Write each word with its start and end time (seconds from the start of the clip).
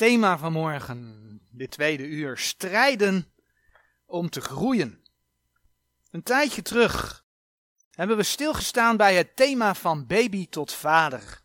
thema 0.00 0.38
van 0.38 0.52
morgen, 0.52 1.40
dit 1.50 1.70
tweede 1.70 2.06
uur, 2.06 2.38
strijden 2.38 3.32
om 4.06 4.30
te 4.30 4.40
groeien. 4.40 5.02
Een 6.10 6.22
tijdje 6.22 6.62
terug 6.62 7.24
hebben 7.90 8.16
we 8.16 8.22
stilgestaan 8.22 8.96
bij 8.96 9.14
het 9.14 9.36
thema 9.36 9.74
van 9.74 10.06
baby 10.06 10.48
tot 10.48 10.72
vader. 10.72 11.42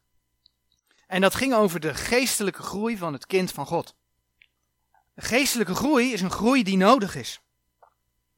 En 1.08 1.22
dat 1.22 1.36
ging 1.36 1.54
over 1.54 1.80
de 1.80 1.94
geestelijke 1.94 2.62
groei 2.62 2.98
van 2.98 3.14
het 3.14 3.26
kind 3.26 3.52
van 3.52 3.66
God. 3.66 3.96
De 5.14 5.22
geestelijke 5.22 5.76
groei 5.76 6.14
is 6.14 6.22
een 6.22 6.32
groei 6.32 6.64
die 6.64 6.78
nodig 6.78 7.16
is. 7.16 7.42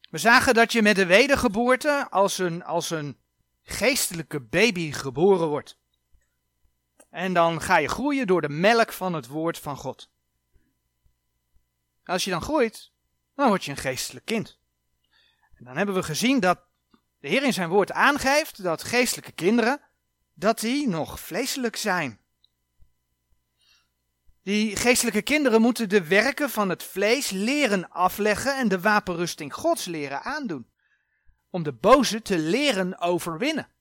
We 0.09 0.17
zagen 0.17 0.53
dat 0.53 0.71
je 0.71 0.81
met 0.81 0.95
de 0.95 1.05
wedergeboorte 1.05 2.07
als 2.09 2.37
een, 2.37 2.63
als 2.63 2.89
een 2.89 3.17
geestelijke 3.63 4.41
baby 4.41 4.91
geboren 4.91 5.47
wordt. 5.47 5.77
En 7.17 7.33
dan 7.33 7.61
ga 7.61 7.77
je 7.77 7.87
groeien 7.87 8.27
door 8.27 8.41
de 8.41 8.49
melk 8.49 8.93
van 8.93 9.13
het 9.13 9.27
woord 9.27 9.59
van 9.59 9.77
God. 9.77 10.09
Als 12.03 12.23
je 12.23 12.29
dan 12.29 12.41
groeit, 12.41 12.91
dan 13.35 13.47
word 13.47 13.65
je 13.65 13.71
een 13.71 13.77
geestelijk 13.77 14.25
kind. 14.25 14.59
En 15.55 15.65
dan 15.65 15.77
hebben 15.77 15.95
we 15.95 16.03
gezien 16.03 16.39
dat 16.39 16.59
de 17.19 17.27
Heer 17.27 17.43
in 17.43 17.53
zijn 17.53 17.69
woord 17.69 17.91
aangeeft 17.91 18.63
dat 18.63 18.83
geestelijke 18.83 19.31
kinderen, 19.31 19.81
dat 20.33 20.59
die 20.59 20.87
nog 20.87 21.19
vleeselijk 21.19 21.75
zijn. 21.75 22.19
Die 24.43 24.75
geestelijke 24.75 25.21
kinderen 25.21 25.61
moeten 25.61 25.89
de 25.89 26.07
werken 26.07 26.49
van 26.49 26.69
het 26.69 26.83
vlees 26.83 27.29
leren 27.29 27.89
afleggen 27.89 28.57
en 28.57 28.67
de 28.67 28.79
wapenrusting 28.79 29.53
Gods 29.53 29.85
leren 29.85 30.21
aandoen. 30.21 30.71
Om 31.49 31.63
de 31.63 31.73
boze 31.73 32.21
te 32.21 32.37
leren 32.37 32.99
overwinnen. 32.99 33.75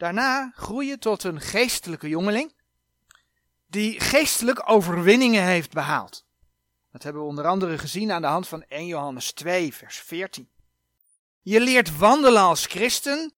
Daarna 0.00 0.52
groeien 0.54 0.98
tot 0.98 1.22
een 1.22 1.40
geestelijke 1.40 2.08
jongeling 2.08 2.54
die 3.66 4.00
geestelijk 4.00 4.70
overwinningen 4.70 5.44
heeft 5.44 5.72
behaald. 5.72 6.26
Dat 6.92 7.02
hebben 7.02 7.22
we 7.22 7.28
onder 7.28 7.46
andere 7.46 7.78
gezien 7.78 8.12
aan 8.12 8.22
de 8.22 8.28
hand 8.28 8.48
van 8.48 8.62
1 8.62 8.86
Johannes 8.86 9.32
2, 9.32 9.74
vers 9.74 9.98
14. 9.98 10.50
Je 11.40 11.60
leert 11.60 11.96
wandelen 11.96 12.42
als 12.42 12.66
christen 12.66 13.32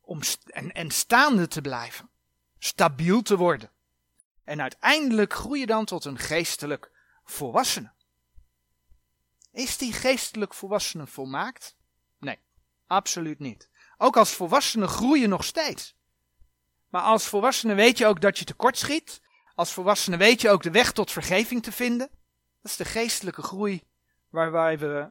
om 0.00 0.20
en, 0.44 0.72
en 0.72 0.90
staande 0.90 1.48
te 1.48 1.60
blijven, 1.60 2.10
stabiel 2.58 3.22
te 3.22 3.36
worden. 3.36 3.70
En 4.44 4.60
uiteindelijk 4.60 5.32
groei 5.32 5.60
je 5.60 5.66
dan 5.66 5.84
tot 5.84 6.04
een 6.04 6.18
geestelijk 6.18 6.90
volwassene. 7.24 7.92
Is 9.52 9.76
die 9.76 9.92
geestelijk 9.92 10.54
volwassene 10.54 11.06
volmaakt? 11.06 11.76
Nee, 12.18 12.38
absoluut 12.86 13.38
niet. 13.38 13.70
Ook 13.96 14.16
als 14.16 14.30
volwassene 14.30 14.86
groeien 14.86 15.28
nog 15.28 15.44
steeds. 15.44 15.94
Maar 16.96 17.04
als 17.04 17.28
volwassene 17.28 17.74
weet 17.74 17.98
je 17.98 18.06
ook 18.06 18.20
dat 18.20 18.38
je 18.38 18.44
tekort 18.44 18.78
schiet. 18.78 19.20
Als 19.54 19.72
volwassene 19.72 20.16
weet 20.16 20.40
je 20.40 20.50
ook 20.50 20.62
de 20.62 20.70
weg 20.70 20.92
tot 20.92 21.12
vergeving 21.12 21.62
te 21.62 21.72
vinden. 21.72 22.08
Dat 22.62 22.70
is 22.70 22.76
de 22.76 22.84
geestelijke 22.84 23.42
groei 23.42 23.82
waar 24.28 24.78
we 24.78 25.10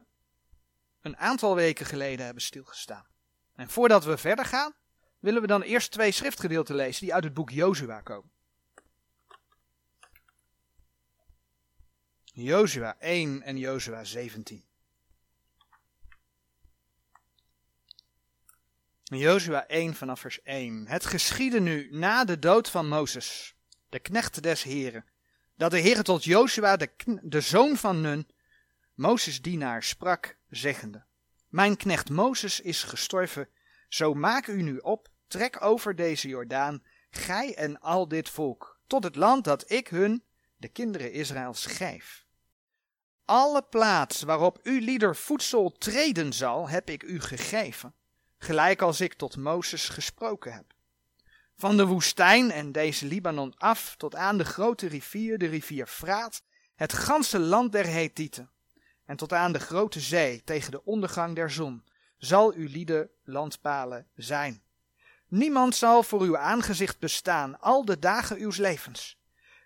een 1.00 1.16
aantal 1.16 1.54
weken 1.54 1.86
geleden 1.86 2.24
hebben 2.24 2.42
stilgestaan. 2.42 3.06
En 3.54 3.70
voordat 3.70 4.04
we 4.04 4.16
verder 4.16 4.44
gaan, 4.44 4.74
willen 5.18 5.40
we 5.40 5.46
dan 5.46 5.62
eerst 5.62 5.90
twee 5.90 6.12
schriftgedeelten 6.12 6.74
lezen 6.74 7.04
die 7.04 7.14
uit 7.14 7.24
het 7.24 7.34
boek 7.34 7.50
Jozua 7.50 8.00
komen. 8.00 8.30
Jozua 12.24 12.96
1 12.98 13.42
en 13.42 13.56
Jozua 13.56 14.04
17. 14.04 14.64
Jozua 19.14 19.66
1 19.66 19.94
vanaf 19.94 20.20
vers 20.20 20.42
1. 20.42 20.86
Het 20.88 21.06
geschiedde 21.06 21.60
nu 21.60 21.88
na 21.90 22.24
de 22.24 22.38
dood 22.38 22.70
van 22.70 22.88
Mozes, 22.88 23.54
de 23.88 23.98
knecht 23.98 24.42
des 24.42 24.62
Heren, 24.62 25.04
dat 25.56 25.70
de 25.70 25.80
Heere 25.80 26.02
tot 26.02 26.24
Jozua, 26.24 26.76
de, 26.76 26.90
de 27.22 27.40
zoon 27.40 27.76
van 27.76 28.00
Nun, 28.00 28.28
Mozes 28.94 29.42
dienaar, 29.42 29.82
sprak, 29.82 30.38
zeggende, 30.48 31.04
Mijn 31.48 31.76
knecht 31.76 32.10
Mozes 32.10 32.60
is 32.60 32.82
gestorven, 32.82 33.48
zo 33.88 34.14
maak 34.14 34.46
u 34.46 34.62
nu 34.62 34.78
op, 34.78 35.08
trek 35.26 35.62
over 35.62 35.96
deze 35.96 36.28
Jordaan, 36.28 36.82
gij 37.10 37.54
en 37.54 37.80
al 37.80 38.08
dit 38.08 38.28
volk, 38.28 38.80
tot 38.86 39.04
het 39.04 39.16
land 39.16 39.44
dat 39.44 39.70
ik 39.70 39.88
hun, 39.88 40.24
de 40.56 40.68
kinderen 40.68 41.12
Israëls, 41.12 41.66
geef. 41.66 42.26
Alle 43.24 43.62
plaats 43.62 44.22
waarop 44.22 44.58
u 44.62 44.80
lieder 44.80 45.16
voedsel 45.16 45.72
treden 45.72 46.32
zal, 46.32 46.68
heb 46.68 46.90
ik 46.90 47.02
u 47.02 47.20
gegeven, 47.20 47.94
gelijk 48.38 48.82
als 48.82 49.00
ik 49.00 49.14
tot 49.14 49.36
Mozes 49.36 49.88
gesproken 49.88 50.52
heb. 50.52 50.74
Van 51.56 51.76
de 51.76 51.86
woestijn 51.86 52.50
en 52.50 52.72
deze 52.72 53.06
Libanon 53.06 53.54
af 53.56 53.94
tot 53.96 54.14
aan 54.14 54.38
de 54.38 54.44
grote 54.44 54.86
rivier, 54.86 55.38
de 55.38 55.46
rivier 55.46 55.86
Fraat, 55.86 56.42
het 56.74 56.92
ganse 56.92 57.38
land 57.38 57.72
der 57.72 57.86
Hethieten, 57.86 58.50
en 59.04 59.16
tot 59.16 59.32
aan 59.32 59.52
de 59.52 59.60
grote 59.60 60.00
zee 60.00 60.44
tegen 60.44 60.70
de 60.70 60.84
ondergang 60.84 61.34
der 61.34 61.50
zon, 61.50 61.84
zal 62.18 62.52
uw 62.52 62.68
lieden 62.68 63.10
landpalen 63.24 64.06
zijn. 64.14 64.62
Niemand 65.28 65.74
zal 65.74 66.02
voor 66.02 66.20
uw 66.20 66.38
aangezicht 66.38 66.98
bestaan 66.98 67.60
al 67.60 67.84
de 67.84 67.98
dagen 67.98 68.42
uws 68.42 68.56
levens. 68.56 69.18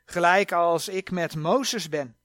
Gelijk 0.05 0.53
als 0.53 0.89
ik 0.89 1.11
met 1.11 1.37
Mozes 1.37 1.89
ben, 1.89 2.17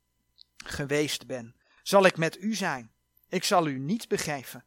geweest 0.65 1.27
ben, 1.27 1.55
zal 1.83 2.05
ik 2.05 2.17
met 2.17 2.37
u 2.37 2.53
zijn. 2.53 2.91
Ik 3.29 3.43
zal 3.43 3.67
u 3.67 3.79
niet 3.79 4.07
begeven 4.07 4.65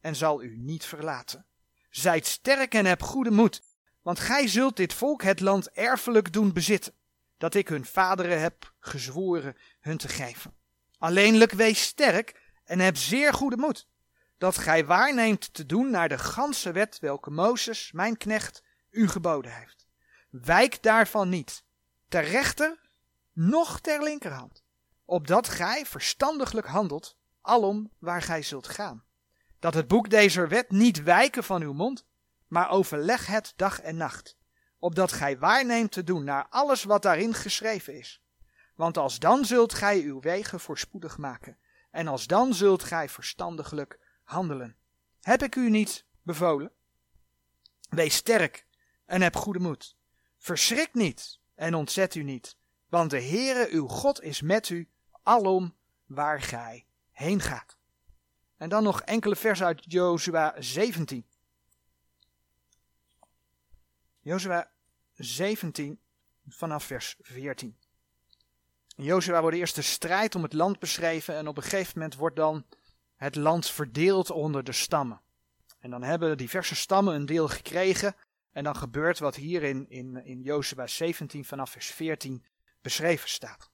en 0.00 0.16
zal 0.16 0.42
u 0.42 0.56
niet 0.56 0.84
verlaten. 0.84 1.46
Zijt 1.90 2.26
sterk 2.26 2.74
en 2.74 2.86
heb 2.86 3.02
goede 3.02 3.30
moed, 3.30 3.62
want 4.02 4.20
gij 4.20 4.48
zult 4.48 4.76
dit 4.76 4.94
volk 4.94 5.22
het 5.22 5.40
land 5.40 5.70
erfelijk 5.70 6.32
doen 6.32 6.52
bezitten, 6.52 6.94
dat 7.36 7.54
ik 7.54 7.68
hun 7.68 7.84
vaderen 7.84 8.40
heb 8.40 8.72
gezworen 8.80 9.56
hun 9.80 9.96
te 9.96 10.08
geven. 10.08 10.54
Alleenlijk 10.98 11.52
wees 11.52 11.82
sterk 11.82 12.40
en 12.64 12.78
heb 12.78 12.96
zeer 12.96 13.32
goede 13.32 13.56
moed, 13.56 13.88
dat 14.38 14.58
gij 14.58 14.86
waarneemt 14.86 15.54
te 15.54 15.66
doen 15.66 15.90
naar 15.90 16.08
de 16.08 16.18
ganse 16.18 16.72
wet 16.72 16.98
welke 16.98 17.30
Mozes, 17.30 17.92
mijn 17.92 18.16
knecht, 18.16 18.62
u 18.90 19.08
geboden 19.08 19.54
heeft. 19.54 19.86
Wijk 20.30 20.82
daarvan 20.82 21.28
niet, 21.28 21.64
ter 22.08 22.24
rechter, 22.24 22.80
noch 23.32 23.80
ter 23.80 24.02
linkerhand, 24.02 24.64
opdat 25.04 25.48
gij 25.48 25.86
verstandiglijk 25.86 26.66
handelt, 26.66 27.16
alom 27.40 27.90
waar 27.98 28.22
gij 28.22 28.42
zult 28.42 28.68
gaan. 28.68 29.04
Dat 29.58 29.74
het 29.74 29.88
boek 29.88 30.10
deze 30.10 30.46
wet 30.46 30.70
niet 30.70 31.02
wijken 31.02 31.44
van 31.44 31.62
uw 31.62 31.72
mond, 31.72 32.06
maar 32.46 32.70
overleg 32.70 33.26
het 33.26 33.52
dag 33.56 33.80
en 33.80 33.96
nacht, 33.96 34.36
opdat 34.78 35.12
gij 35.12 35.38
waarneemt 35.38 35.92
te 35.92 36.04
doen 36.04 36.24
naar 36.24 36.46
alles 36.50 36.84
wat 36.84 37.02
daarin 37.02 37.34
geschreven 37.34 37.98
is. 37.98 38.22
Want 38.74 38.96
als 38.96 39.18
dan 39.18 39.44
zult 39.44 39.74
gij 39.74 40.00
uw 40.00 40.20
wegen 40.20 40.60
voorspoedig 40.60 41.18
maken, 41.18 41.58
en 41.90 42.08
als 42.08 42.26
dan 42.26 42.54
zult 42.54 42.82
gij 42.84 43.08
verstandiglijk 43.08 43.98
handelen. 44.24 44.76
Heb 45.20 45.42
ik 45.42 45.56
u 45.56 45.70
niet 45.70 46.04
bevolen? 46.22 46.72
Wees 47.88 48.14
sterk 48.14 48.66
en 49.06 49.22
heb 49.22 49.36
goede 49.36 49.58
moed. 49.58 49.96
Verschrik 50.38 50.94
niet 50.94 51.40
en 51.54 51.74
ontzet 51.74 52.14
u 52.14 52.22
niet, 52.22 52.56
want 52.88 53.10
de 53.10 53.22
Heere 53.22 53.68
uw 53.70 53.86
God 53.86 54.22
is 54.22 54.40
met 54.40 54.68
u 54.68 54.88
alom 55.22 55.74
waar 56.06 56.42
gij 56.42 56.86
heen 57.10 57.40
gaat. 57.40 57.77
En 58.58 58.68
dan 58.68 58.82
nog 58.82 59.00
enkele 59.00 59.36
versen 59.36 59.66
uit 59.66 59.84
Jozua 59.88 60.54
17. 60.58 61.26
Jozua 64.20 64.70
17 65.14 66.00
vanaf 66.48 66.84
vers 66.84 67.16
14. 67.20 67.76
In 68.96 69.04
Jozua 69.04 69.40
wordt 69.40 69.56
eerst 69.56 69.74
de 69.74 69.82
strijd 69.82 70.34
om 70.34 70.42
het 70.42 70.52
land 70.52 70.78
beschreven 70.78 71.34
en 71.34 71.48
op 71.48 71.56
een 71.56 71.62
gegeven 71.62 71.92
moment 71.94 72.16
wordt 72.16 72.36
dan 72.36 72.66
het 73.16 73.36
land 73.36 73.70
verdeeld 73.70 74.30
onder 74.30 74.64
de 74.64 74.72
stammen. 74.72 75.20
En 75.78 75.90
dan 75.90 76.02
hebben 76.02 76.36
diverse 76.36 76.74
stammen 76.74 77.14
een 77.14 77.26
deel 77.26 77.48
gekregen 77.48 78.16
en 78.52 78.64
dan 78.64 78.76
gebeurt 78.76 79.18
wat 79.18 79.34
hier 79.34 79.62
in, 79.62 79.86
in, 79.88 80.24
in 80.24 80.42
Jozua 80.42 80.86
17 80.86 81.44
vanaf 81.44 81.70
vers 81.70 81.86
14 81.86 82.44
beschreven 82.80 83.28
staat. 83.28 83.67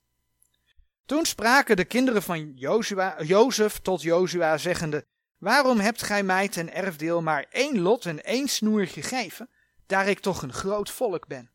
Toen 1.06 1.24
spraken 1.24 1.76
de 1.76 1.84
kinderen 1.84 2.22
van 2.22 2.52
Jozua, 2.54 3.22
Jozef 3.22 3.78
tot 3.78 4.02
Jozua, 4.02 4.58
zeggende, 4.58 5.06
Waarom 5.38 5.78
hebt 5.78 6.02
gij 6.02 6.22
mij 6.22 6.48
ten 6.48 6.72
erfdeel 6.72 7.22
maar 7.22 7.46
één 7.50 7.80
lot 7.80 8.06
en 8.06 8.24
één 8.24 8.48
snoer 8.48 8.86
gegeven, 8.86 9.50
daar 9.86 10.08
ik 10.08 10.20
toch 10.20 10.42
een 10.42 10.52
groot 10.52 10.90
volk 10.90 11.26
ben? 11.26 11.50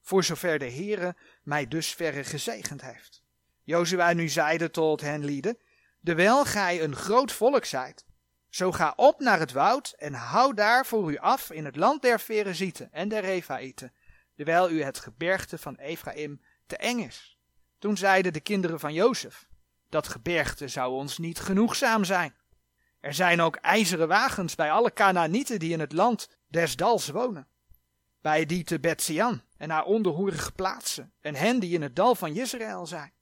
Voor 0.00 0.24
zover 0.24 0.58
de 0.58 0.70
Heere 0.70 1.16
mij 1.42 1.68
dusverre 1.68 2.24
gezegend 2.24 2.82
heeft. 2.82 3.22
Jozua 3.62 4.12
nu 4.12 4.28
zeide 4.28 4.70
tot 4.70 5.00
hen 5.00 5.24
lieden, 5.24 5.58
Dewijl 6.04 6.44
gij 6.44 6.82
een 6.82 6.96
groot 6.96 7.32
volk 7.32 7.64
zijt, 7.64 8.04
zo 8.48 8.72
ga 8.72 8.92
op 8.96 9.20
naar 9.20 9.38
het 9.38 9.52
woud 9.52 9.94
en 9.98 10.12
hou 10.12 10.54
daar 10.54 10.86
voor 10.86 11.12
u 11.12 11.16
af 11.16 11.50
in 11.50 11.64
het 11.64 11.76
land 11.76 12.02
der 12.02 12.18
Ferezieten 12.18 12.92
en 12.92 13.08
der 13.08 13.20
Refaïten, 13.20 13.92
terwijl 14.36 14.70
u 14.70 14.82
het 14.82 14.98
gebergte 14.98 15.58
van 15.58 15.76
Ephraim 15.76 16.40
te 16.66 16.76
eng 16.76 16.98
is. 16.98 17.31
Toen 17.82 17.96
zeiden 17.96 18.32
de 18.32 18.40
kinderen 18.40 18.80
van 18.80 18.92
Jozef, 18.92 19.48
dat 19.88 20.08
gebergte 20.08 20.68
zou 20.68 20.92
ons 20.92 21.18
niet 21.18 21.40
genoegzaam 21.40 22.04
zijn. 22.04 22.34
Er 23.00 23.14
zijn 23.14 23.40
ook 23.40 23.56
ijzeren 23.56 24.08
wagens 24.08 24.54
bij 24.54 24.70
alle 24.70 24.92
Canaanieten 24.92 25.58
die 25.58 25.72
in 25.72 25.80
het 25.80 25.92
land 25.92 26.28
des 26.48 26.76
dals 26.76 27.08
wonen. 27.08 27.46
Bij 28.20 28.46
die 28.46 28.64
te 28.64 28.80
Betsian 28.80 29.42
en 29.56 29.70
haar 29.70 29.84
onderhoerige 29.84 30.52
plaatsen 30.52 31.12
en 31.20 31.34
hen 31.34 31.60
die 31.60 31.74
in 31.74 31.82
het 31.82 31.96
dal 31.96 32.14
van 32.14 32.36
Israël 32.36 32.86
zijn. 32.86 33.12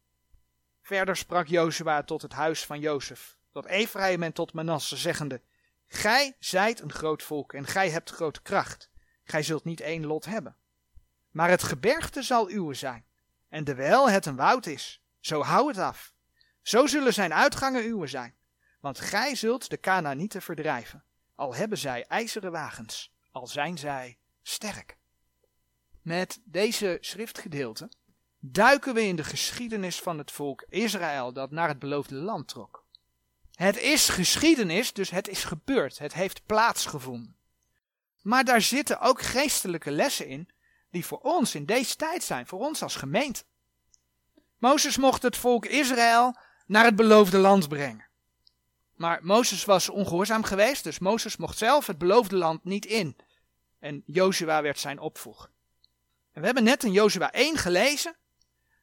Verder 0.83 1.17
sprak 1.17 1.47
Jozua 1.47 2.03
tot 2.03 2.23
het 2.23 2.33
huis 2.33 2.65
van 2.65 2.81
Jozef, 2.81 3.37
tot 3.53 3.67
Ephraim 3.67 4.23
en 4.23 4.33
tot 4.33 4.53
Manasse, 4.53 4.97
zeggende, 4.97 5.41
Gij 5.87 6.37
zijt 6.39 6.81
een 6.81 6.93
groot 6.93 7.23
volk 7.23 7.53
en 7.53 7.67
gij 7.67 7.91
hebt 7.91 8.11
grote 8.11 8.43
kracht. 8.43 8.91
Gij 9.25 9.43
zult 9.43 9.65
niet 9.65 9.81
één 9.81 10.07
lot 10.07 10.25
hebben. 10.25 10.57
Maar 11.31 11.49
het 11.49 11.63
gebergte 11.63 12.23
zal 12.23 12.51
uwe 12.51 12.75
zijn. 12.75 13.09
En 13.51 13.65
dewijl 13.65 14.11
het 14.11 14.27
een 14.27 14.37
woud 14.37 14.67
is, 14.67 15.03
zo 15.21 15.43
hou 15.43 15.69
het 15.69 15.79
af. 15.79 16.13
Zo 16.63 16.87
zullen 16.87 17.15
zijn 17.15 17.33
uitgangen 17.33 17.87
uwe 17.87 18.07
zijn. 18.07 18.35
Want 18.81 19.01
gij 19.01 19.35
zult 19.35 19.71
de 19.71 19.81
Canaanieten 19.81 20.43
verdrijven, 20.43 21.05
al 21.35 21.55
hebben 21.55 21.79
zij 21.79 22.05
ijzeren 22.07 22.53
wagens, 22.53 23.13
al 23.33 23.47
zijn 23.47 23.79
zij 23.79 24.19
sterk. 24.43 24.97
Met 26.03 26.41
deze 26.45 26.99
schriftgedeelte 27.01 27.91
duiken 28.39 28.95
we 28.95 29.03
in 29.03 29.17
de 29.17 29.25
geschiedenis 29.25 30.01
van 30.01 30.19
het 30.19 30.31
volk 30.31 30.65
Israël 30.69 31.33
dat 31.33 31.51
naar 31.51 31.69
het 31.69 31.79
beloofde 31.79 32.15
land 32.15 32.49
trok. 32.49 32.85
Het 33.55 33.77
is 33.77 34.09
geschiedenis, 34.09 34.93
dus 34.93 35.11
het 35.11 35.29
is 35.29 35.45
gebeurd, 35.45 35.99
het 35.99 36.15
heeft 36.15 36.47
plaatsgevonden. 36.47 37.37
Maar 38.23 38.45
daar 38.45 38.61
zitten 38.61 39.01
ook 39.01 39.23
geestelijke 39.23 39.91
lessen 39.91 40.27
in 40.27 40.49
die 40.91 41.07
voor 41.07 41.19
ons 41.19 41.55
in 41.55 41.65
deze 41.65 41.97
tijd 41.97 42.23
zijn, 42.23 42.47
voor 42.47 42.59
ons 42.59 42.83
als 42.83 42.97
gemeente. 42.97 43.45
Mozes 44.59 44.97
mocht 44.97 45.23
het 45.23 45.37
volk 45.37 45.67
Israël 45.67 46.37
naar 46.67 46.85
het 46.85 46.97
beloofde 46.97 47.39
land 47.39 47.69
brengen. 47.69 48.09
Maar 48.95 49.19
Mozes 49.23 49.65
was 49.65 49.89
ongehoorzaam 49.89 50.43
geweest, 50.43 50.85
dus 50.85 50.99
Mozes 50.99 51.37
mocht 51.37 51.59
zelf 51.59 51.87
het 51.87 51.99
beloofde 51.99 52.37
land 52.37 52.65
niet 52.65 52.87
in. 52.87 53.17
En 53.79 54.03
Jozua 54.07 54.63
werd 54.63 54.79
zijn 54.79 54.99
opvolger. 54.99 55.51
En 56.33 56.41
we 56.41 56.47
hebben 56.47 56.65
net 56.65 56.85
in 56.85 56.93
Jozua 56.93 57.33
1 57.33 57.57
gelezen 57.57 58.17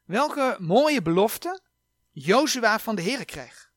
welke 0.06 0.58
mooie 0.60 1.02
belofte 1.02 1.60
Jozua 2.12 2.80
van 2.80 2.96
de 2.96 3.02
Heer 3.02 3.26
kreeg. 3.26 3.72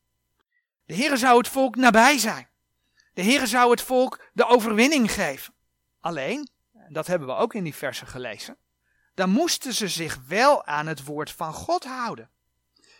De 0.86 0.94
Heer 0.94 1.16
zou 1.16 1.38
het 1.38 1.48
volk 1.48 1.76
nabij 1.76 2.18
zijn. 2.18 2.48
De 3.14 3.22
Heer 3.22 3.46
zou 3.46 3.70
het 3.70 3.80
volk 3.80 4.30
de 4.32 4.46
overwinning 4.46 5.12
geven. 5.12 5.54
Alleen, 6.00 6.48
dat 6.92 7.06
hebben 7.06 7.28
we 7.28 7.34
ook 7.34 7.54
in 7.54 7.64
die 7.64 7.75
versen 7.75 8.06
gelezen, 8.06 8.56
dan 9.14 9.31
moesten 9.31 9.72
ze 9.75 9.88
zich 9.88 10.19
wel 10.26 10.64
aan 10.64 10.87
het 10.87 11.04
woord 11.04 11.31
van 11.31 11.52
God 11.52 11.84
houden. 11.84 12.31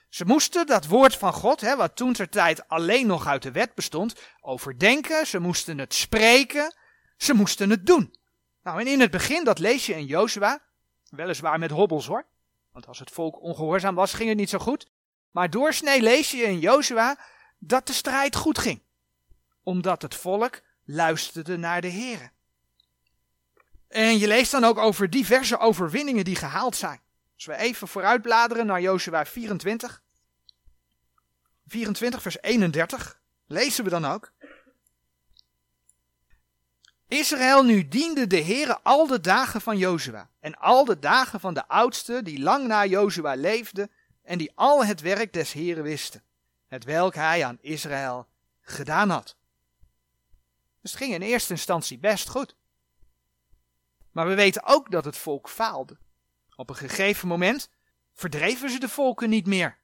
Ze 0.09 0.25
moesten 0.25 0.67
dat 0.67 0.87
woord 0.87 1.17
van 1.17 1.33
God, 1.33 1.61
hè, 1.61 1.77
wat 1.77 1.97
toen 1.97 2.13
ter 2.13 2.29
tijd 2.29 2.69
alleen 2.69 3.07
nog 3.07 3.27
uit 3.27 3.43
de 3.43 3.51
wet 3.51 3.75
bestond, 3.75 4.15
overdenken, 4.41 5.27
ze 5.27 5.39
moesten 5.39 5.79
het 5.79 5.95
spreken, 5.95 6.75
ze 7.17 7.35
moesten 7.35 7.71
het 7.71 7.87
doen. 7.87 8.15
Nou, 8.63 8.81
en 8.81 8.87
in 8.87 9.01
het 9.01 9.11
begin, 9.11 9.45
dat 9.45 9.59
lees 9.59 9.87
je 9.87 9.95
in 9.95 10.07
Jozua, 10.07 10.63
weliswaar 11.09 11.59
met 11.59 11.71
hobbels 11.71 12.07
hoor, 12.07 12.27
want 12.73 12.87
als 12.87 12.99
het 12.99 13.11
volk 13.11 13.41
ongehoorzaam 13.41 13.95
was, 13.95 14.13
ging 14.13 14.29
het 14.29 14.39
niet 14.39 14.51
zo 14.51 14.59
goed. 14.59 14.91
Maar 15.31 15.51
doorsnee 15.51 16.03
lees 16.03 16.31
je 16.31 16.43
in 16.43 16.59
Jozua 16.59 17.19
dat 17.59 17.87
de 17.87 17.93
strijd 17.93 18.37
goed 18.37 18.59
ging, 18.59 18.83
omdat 19.63 20.03
het 20.03 20.15
volk 20.15 20.61
luisterde 20.85 21.57
naar 21.57 21.81
de 21.81 21.89
Heer. 21.89 22.33
En 23.91 24.19
je 24.19 24.27
leest 24.27 24.51
dan 24.51 24.65
ook 24.65 24.79
over 24.79 25.11
diverse 25.11 25.59
overwinningen 25.59 26.25
die 26.25 26.37
gehaald 26.37 26.77
zijn. 26.77 27.01
Als 27.35 27.45
we 27.45 27.57
even 27.57 27.89
vooruitbladeren 27.89 28.67
naar 28.67 28.81
Jozua 28.81 29.27
24. 29.27 30.03
24 31.67 32.23
vers 32.23 32.41
31 32.41 33.21
lezen 33.47 33.85
we 33.85 33.91
dan 33.91 34.05
ook. 34.05 34.33
Israël 37.09 37.63
nu 37.63 37.89
diende 37.89 38.27
de 38.27 38.43
Heere 38.43 38.81
al 38.83 39.07
de 39.07 39.21
dagen 39.21 39.61
van 39.61 39.79
Jozua 39.79 40.31
en 40.41 40.59
al 40.59 40.85
de 40.85 40.99
dagen 40.99 41.41
van 41.41 41.55
de 41.55 41.69
oudsten 41.69 42.25
die 42.25 42.41
lang 42.41 42.67
na 42.67 42.87
Jozua 42.87 43.35
leefden 43.35 43.91
en 44.23 44.39
die 44.39 44.53
al 44.55 44.85
het 44.85 45.01
werk 45.01 45.33
des 45.33 45.53
Heeren 45.53 45.83
wisten, 45.83 46.23
het 46.67 46.85
welk 46.85 47.15
hij 47.15 47.45
aan 47.45 47.59
Israël 47.61 48.29
gedaan 48.61 49.11
had. 49.11 49.37
Dus 50.81 50.91
het 50.91 51.01
ging 51.01 51.15
in 51.15 51.23
eerste 51.23 51.53
instantie 51.53 51.99
best 51.99 52.29
goed. 52.29 52.59
Maar 54.21 54.29
we 54.29 54.35
weten 54.35 54.65
ook 54.65 54.91
dat 54.91 55.05
het 55.05 55.17
volk 55.17 55.49
faalde. 55.49 55.97
Op 56.57 56.71
een 56.71 56.77
gegeven 56.77 57.29
moment 57.29 57.71
verdreven 58.13 58.71
ze 58.71 58.79
de 58.79 58.89
volken 58.89 59.31
niet 59.31 59.47
meer. 59.47 59.79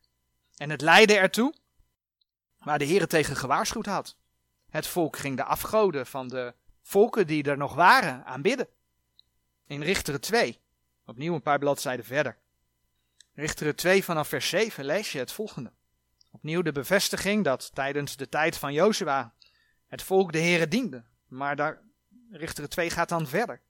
En 0.56 0.70
het 0.70 0.80
leidde 0.80 1.16
ertoe 1.16 1.54
waar 2.58 2.78
de 2.78 2.84
Heer 2.84 3.06
tegen 3.06 3.36
gewaarschuwd 3.36 3.86
had. 3.86 4.16
Het 4.70 4.86
volk 4.86 5.16
ging 5.16 5.36
de 5.36 5.44
afgoden 5.44 6.06
van 6.06 6.28
de 6.28 6.54
volken 6.82 7.26
die 7.26 7.42
er 7.42 7.56
nog 7.56 7.74
waren 7.74 8.24
aanbidden. 8.24 8.68
In 9.66 9.82
Richteren 9.82 10.20
2, 10.20 10.60
opnieuw 11.06 11.34
een 11.34 11.42
paar 11.42 11.58
bladzijden 11.58 12.04
verder. 12.04 12.38
Richteren 13.34 13.76
2 13.76 14.04
vanaf 14.04 14.28
vers 14.28 14.48
7 14.48 14.84
lees 14.84 15.12
je 15.12 15.18
het 15.18 15.32
volgende. 15.32 15.72
Opnieuw 16.30 16.62
de 16.62 16.72
bevestiging 16.72 17.44
dat 17.44 17.74
tijdens 17.74 18.16
de 18.16 18.28
tijd 18.28 18.56
van 18.58 18.72
Jozua 18.72 19.34
het 19.86 20.02
volk 20.02 20.32
de 20.32 20.40
Heere 20.40 20.68
diende. 20.68 21.04
Maar 21.26 21.56
daar, 21.56 21.82
Richteren 22.30 22.70
2 22.70 22.90
gaat 22.90 23.08
dan 23.08 23.26
verder. 23.26 23.60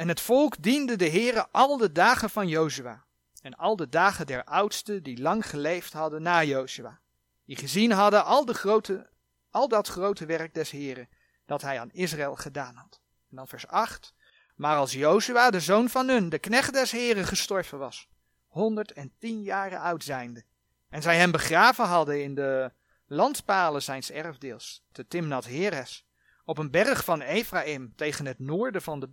En 0.00 0.08
het 0.08 0.20
volk 0.20 0.62
diende 0.62 0.96
de 0.96 1.08
Heere 1.08 1.48
al 1.50 1.76
de 1.76 1.92
dagen 1.92 2.30
van 2.30 2.48
Jozua. 2.48 3.04
En 3.42 3.54
al 3.54 3.76
de 3.76 3.88
dagen 3.88 4.26
der 4.26 4.44
oudsten 4.44 5.02
die 5.02 5.20
lang 5.20 5.46
geleefd 5.46 5.92
hadden 5.92 6.22
na 6.22 6.44
Jozua. 6.44 7.00
Die 7.44 7.56
gezien 7.56 7.90
hadden 7.92 8.24
al, 8.24 8.44
de 8.44 8.54
grote, 8.54 9.10
al 9.50 9.68
dat 9.68 9.88
grote 9.88 10.26
werk 10.26 10.54
des 10.54 10.70
Heeren 10.70 11.08
dat 11.46 11.62
hij 11.62 11.80
aan 11.80 11.90
Israël 11.92 12.36
gedaan 12.36 12.74
had. 12.74 13.00
En 13.30 13.36
dan 13.36 13.48
vers 13.48 13.66
8. 13.66 14.14
Maar 14.54 14.76
als 14.76 14.92
Jozua, 14.92 15.50
de 15.50 15.60
zoon 15.60 15.88
van 15.88 16.06
Nun, 16.06 16.28
de 16.28 16.38
knecht 16.38 16.72
des 16.72 16.90
Heren, 16.90 17.24
gestorven 17.24 17.78
was, 17.78 18.08
110 18.46 19.42
jaren 19.42 19.80
oud 19.80 20.04
zijnde, 20.04 20.44
en 20.88 21.02
zij 21.02 21.16
hem 21.16 21.30
begraven 21.30 21.84
hadden 21.84 22.22
in 22.22 22.34
de 22.34 22.72
landpalen 23.06 23.82
zijns 23.82 24.10
erfdeels, 24.10 24.84
te 24.92 25.06
Timnat 25.06 25.44
Heres, 25.44 26.06
op 26.44 26.58
een 26.58 26.70
berg 26.70 27.04
van 27.04 27.20
Ephraim, 27.20 27.92
tegen 27.96 28.26
het 28.26 28.38
noorden 28.38 28.82
van 28.82 29.00
de, 29.00 29.10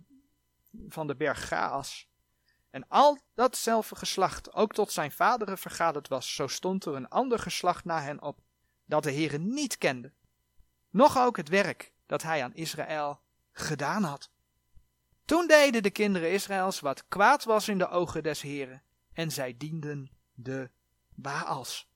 van 0.88 1.06
de 1.06 1.16
berg 1.16 1.48
Gaas. 1.48 2.08
En 2.70 2.88
al 2.88 3.18
datzelfde 3.34 3.96
geslacht 3.96 4.52
ook 4.52 4.72
tot 4.72 4.92
zijn 4.92 5.12
vaderen 5.12 5.58
vergaderd 5.58 6.08
was, 6.08 6.34
zo 6.34 6.46
stond 6.46 6.84
er 6.84 6.94
een 6.94 7.08
ander 7.08 7.38
geslacht 7.38 7.84
na 7.84 8.02
hen 8.02 8.22
op, 8.22 8.40
dat 8.84 9.02
de 9.02 9.12
Heere 9.12 9.38
niet 9.38 9.78
kende, 9.78 10.12
noch 10.90 11.18
ook 11.18 11.36
het 11.36 11.48
werk 11.48 11.92
dat 12.06 12.22
hij 12.22 12.42
aan 12.42 12.54
Israël 12.54 13.20
gedaan 13.52 14.02
had. 14.02 14.30
Toen 15.24 15.46
deden 15.46 15.82
de 15.82 15.90
kinderen 15.90 16.30
Israëls 16.30 16.80
wat 16.80 17.08
kwaad 17.08 17.44
was 17.44 17.68
in 17.68 17.78
de 17.78 17.88
ogen 17.88 18.22
des 18.22 18.40
Heren, 18.40 18.82
en 19.12 19.30
zij 19.30 19.56
dienden 19.56 20.10
de 20.34 20.70
Baals. 21.14 21.88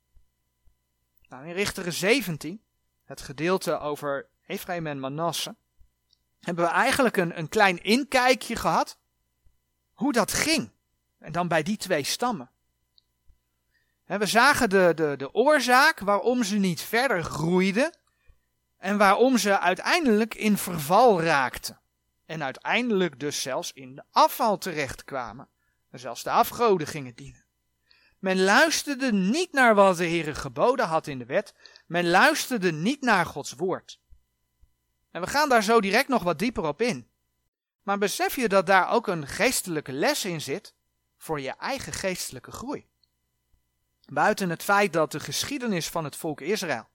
Nou, 1.28 1.46
in 1.46 1.52
Richteren 1.52 1.92
17, 1.92 2.62
het 3.04 3.20
gedeelte 3.20 3.78
over 3.78 4.28
Ephraim 4.46 4.86
en 4.86 5.00
Manasse, 5.00 5.56
hebben 6.42 6.64
we 6.64 6.70
eigenlijk 6.70 7.16
een, 7.16 7.38
een 7.38 7.48
klein 7.48 7.82
inkijkje 7.82 8.56
gehad 8.56 8.98
hoe 9.92 10.12
dat 10.12 10.32
ging. 10.32 10.70
En 11.18 11.32
dan 11.32 11.48
bij 11.48 11.62
die 11.62 11.76
twee 11.76 12.04
stammen. 12.04 12.50
En 14.04 14.18
we 14.18 14.26
zagen 14.26 14.70
de, 14.70 14.92
de, 14.94 15.14
de 15.16 15.34
oorzaak 15.34 16.00
waarom 16.00 16.44
ze 16.44 16.56
niet 16.56 16.80
verder 16.80 17.22
groeiden 17.22 17.96
en 18.78 18.98
waarom 18.98 19.38
ze 19.38 19.58
uiteindelijk 19.58 20.34
in 20.34 20.56
verval 20.56 21.22
raakten. 21.22 21.80
En 22.26 22.42
uiteindelijk 22.44 23.20
dus 23.20 23.42
zelfs 23.42 23.72
in 23.72 23.94
de 23.94 24.04
afval 24.10 24.58
terechtkwamen. 24.58 25.48
En 25.90 25.98
zelfs 25.98 26.22
de 26.22 26.30
afgoden 26.30 26.86
gingen 26.86 27.14
dienen. 27.14 27.44
Men 28.18 28.42
luisterde 28.42 29.12
niet 29.12 29.52
naar 29.52 29.74
wat 29.74 29.96
de 29.96 30.04
Heer 30.04 30.36
geboden 30.36 30.86
had 30.86 31.06
in 31.06 31.18
de 31.18 31.26
wet. 31.26 31.54
Men 31.86 32.08
luisterde 32.08 32.72
niet 32.72 33.00
naar 33.00 33.26
Gods 33.26 33.52
woord. 33.52 34.00
En 35.12 35.20
we 35.20 35.26
gaan 35.26 35.48
daar 35.48 35.62
zo 35.62 35.80
direct 35.80 36.08
nog 36.08 36.22
wat 36.22 36.38
dieper 36.38 36.64
op 36.64 36.82
in. 36.82 37.08
Maar 37.82 37.98
besef 37.98 38.36
je 38.36 38.48
dat 38.48 38.66
daar 38.66 38.90
ook 38.90 39.06
een 39.06 39.26
geestelijke 39.26 39.92
les 39.92 40.24
in 40.24 40.40
zit 40.40 40.74
voor 41.16 41.40
je 41.40 41.50
eigen 41.50 41.92
geestelijke 41.92 42.50
groei? 42.50 42.86
Buiten 44.06 44.50
het 44.50 44.62
feit 44.62 44.92
dat 44.92 45.12
de 45.12 45.20
geschiedenis 45.20 45.88
van 45.88 46.04
het 46.04 46.16
volk 46.16 46.40
Israël 46.40 46.90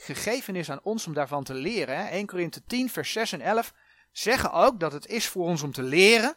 gegeven 0.00 0.56
is 0.56 0.70
aan 0.70 0.82
ons 0.82 1.06
om 1.06 1.14
daarvan 1.14 1.44
te 1.44 1.54
leren. 1.54 1.96
Hè? 1.96 2.08
1 2.08 2.26
Korinthe 2.26 2.64
10, 2.64 2.90
vers 2.90 3.12
6 3.12 3.32
en 3.32 3.40
11 3.40 3.74
zeggen 4.12 4.52
ook 4.52 4.80
dat 4.80 4.92
het 4.92 5.06
is 5.06 5.28
voor 5.28 5.44
ons 5.44 5.62
om 5.62 5.72
te 5.72 5.82
leren, 5.82 6.36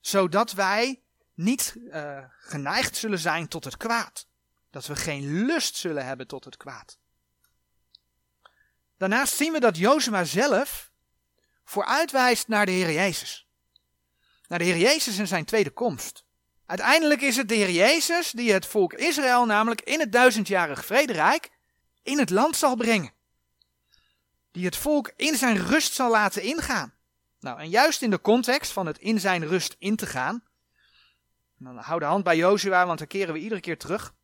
zodat 0.00 0.52
wij 0.52 1.02
niet 1.34 1.76
uh, 1.76 2.24
geneigd 2.38 2.96
zullen 2.96 3.18
zijn 3.18 3.48
tot 3.48 3.64
het 3.64 3.76
kwaad. 3.76 4.26
Dat 4.70 4.86
we 4.86 4.96
geen 4.96 5.44
lust 5.46 5.76
zullen 5.76 6.06
hebben 6.06 6.26
tot 6.26 6.44
het 6.44 6.56
kwaad. 6.56 6.98
Daarnaast 8.98 9.34
zien 9.34 9.52
we 9.52 9.60
dat 9.60 9.76
Jozua 9.76 10.24
zelf 10.24 10.90
vooruitwijst 11.64 12.48
naar 12.48 12.66
de 12.66 12.72
Heer 12.72 12.92
Jezus. 12.92 13.46
Naar 14.48 14.58
de 14.58 14.64
Heer 14.64 14.76
Jezus 14.76 15.18
en 15.18 15.26
zijn 15.26 15.44
tweede 15.44 15.70
komst. 15.70 16.24
Uiteindelijk 16.66 17.20
is 17.20 17.36
het 17.36 17.48
de 17.48 17.54
Heer 17.54 17.70
Jezus 17.70 18.30
die 18.30 18.52
het 18.52 18.66
volk 18.66 18.92
Israël 18.92 19.46
namelijk 19.46 19.80
in 19.80 20.00
het 20.00 20.12
duizendjarig 20.12 20.84
vrederijk 20.84 21.50
in 22.02 22.18
het 22.18 22.30
land 22.30 22.56
zal 22.56 22.76
brengen. 22.76 23.12
Die 24.52 24.64
het 24.64 24.76
volk 24.76 25.12
in 25.16 25.36
zijn 25.36 25.66
rust 25.66 25.94
zal 25.94 26.10
laten 26.10 26.42
ingaan. 26.42 26.94
Nou, 27.40 27.60
en 27.60 27.68
juist 27.68 28.02
in 28.02 28.10
de 28.10 28.20
context 28.20 28.72
van 28.72 28.86
het 28.86 28.98
in 28.98 29.20
zijn 29.20 29.46
rust 29.46 29.76
in 29.78 29.96
te 29.96 30.06
gaan. 30.06 30.44
Dan 31.58 31.76
hou 31.76 32.00
de 32.00 32.06
hand 32.06 32.24
bij 32.24 32.36
Jozua, 32.36 32.86
want 32.86 32.98
dan 32.98 33.08
keren 33.08 33.34
we 33.34 33.40
iedere 33.40 33.60
keer 33.60 33.78
terug. 33.78 34.14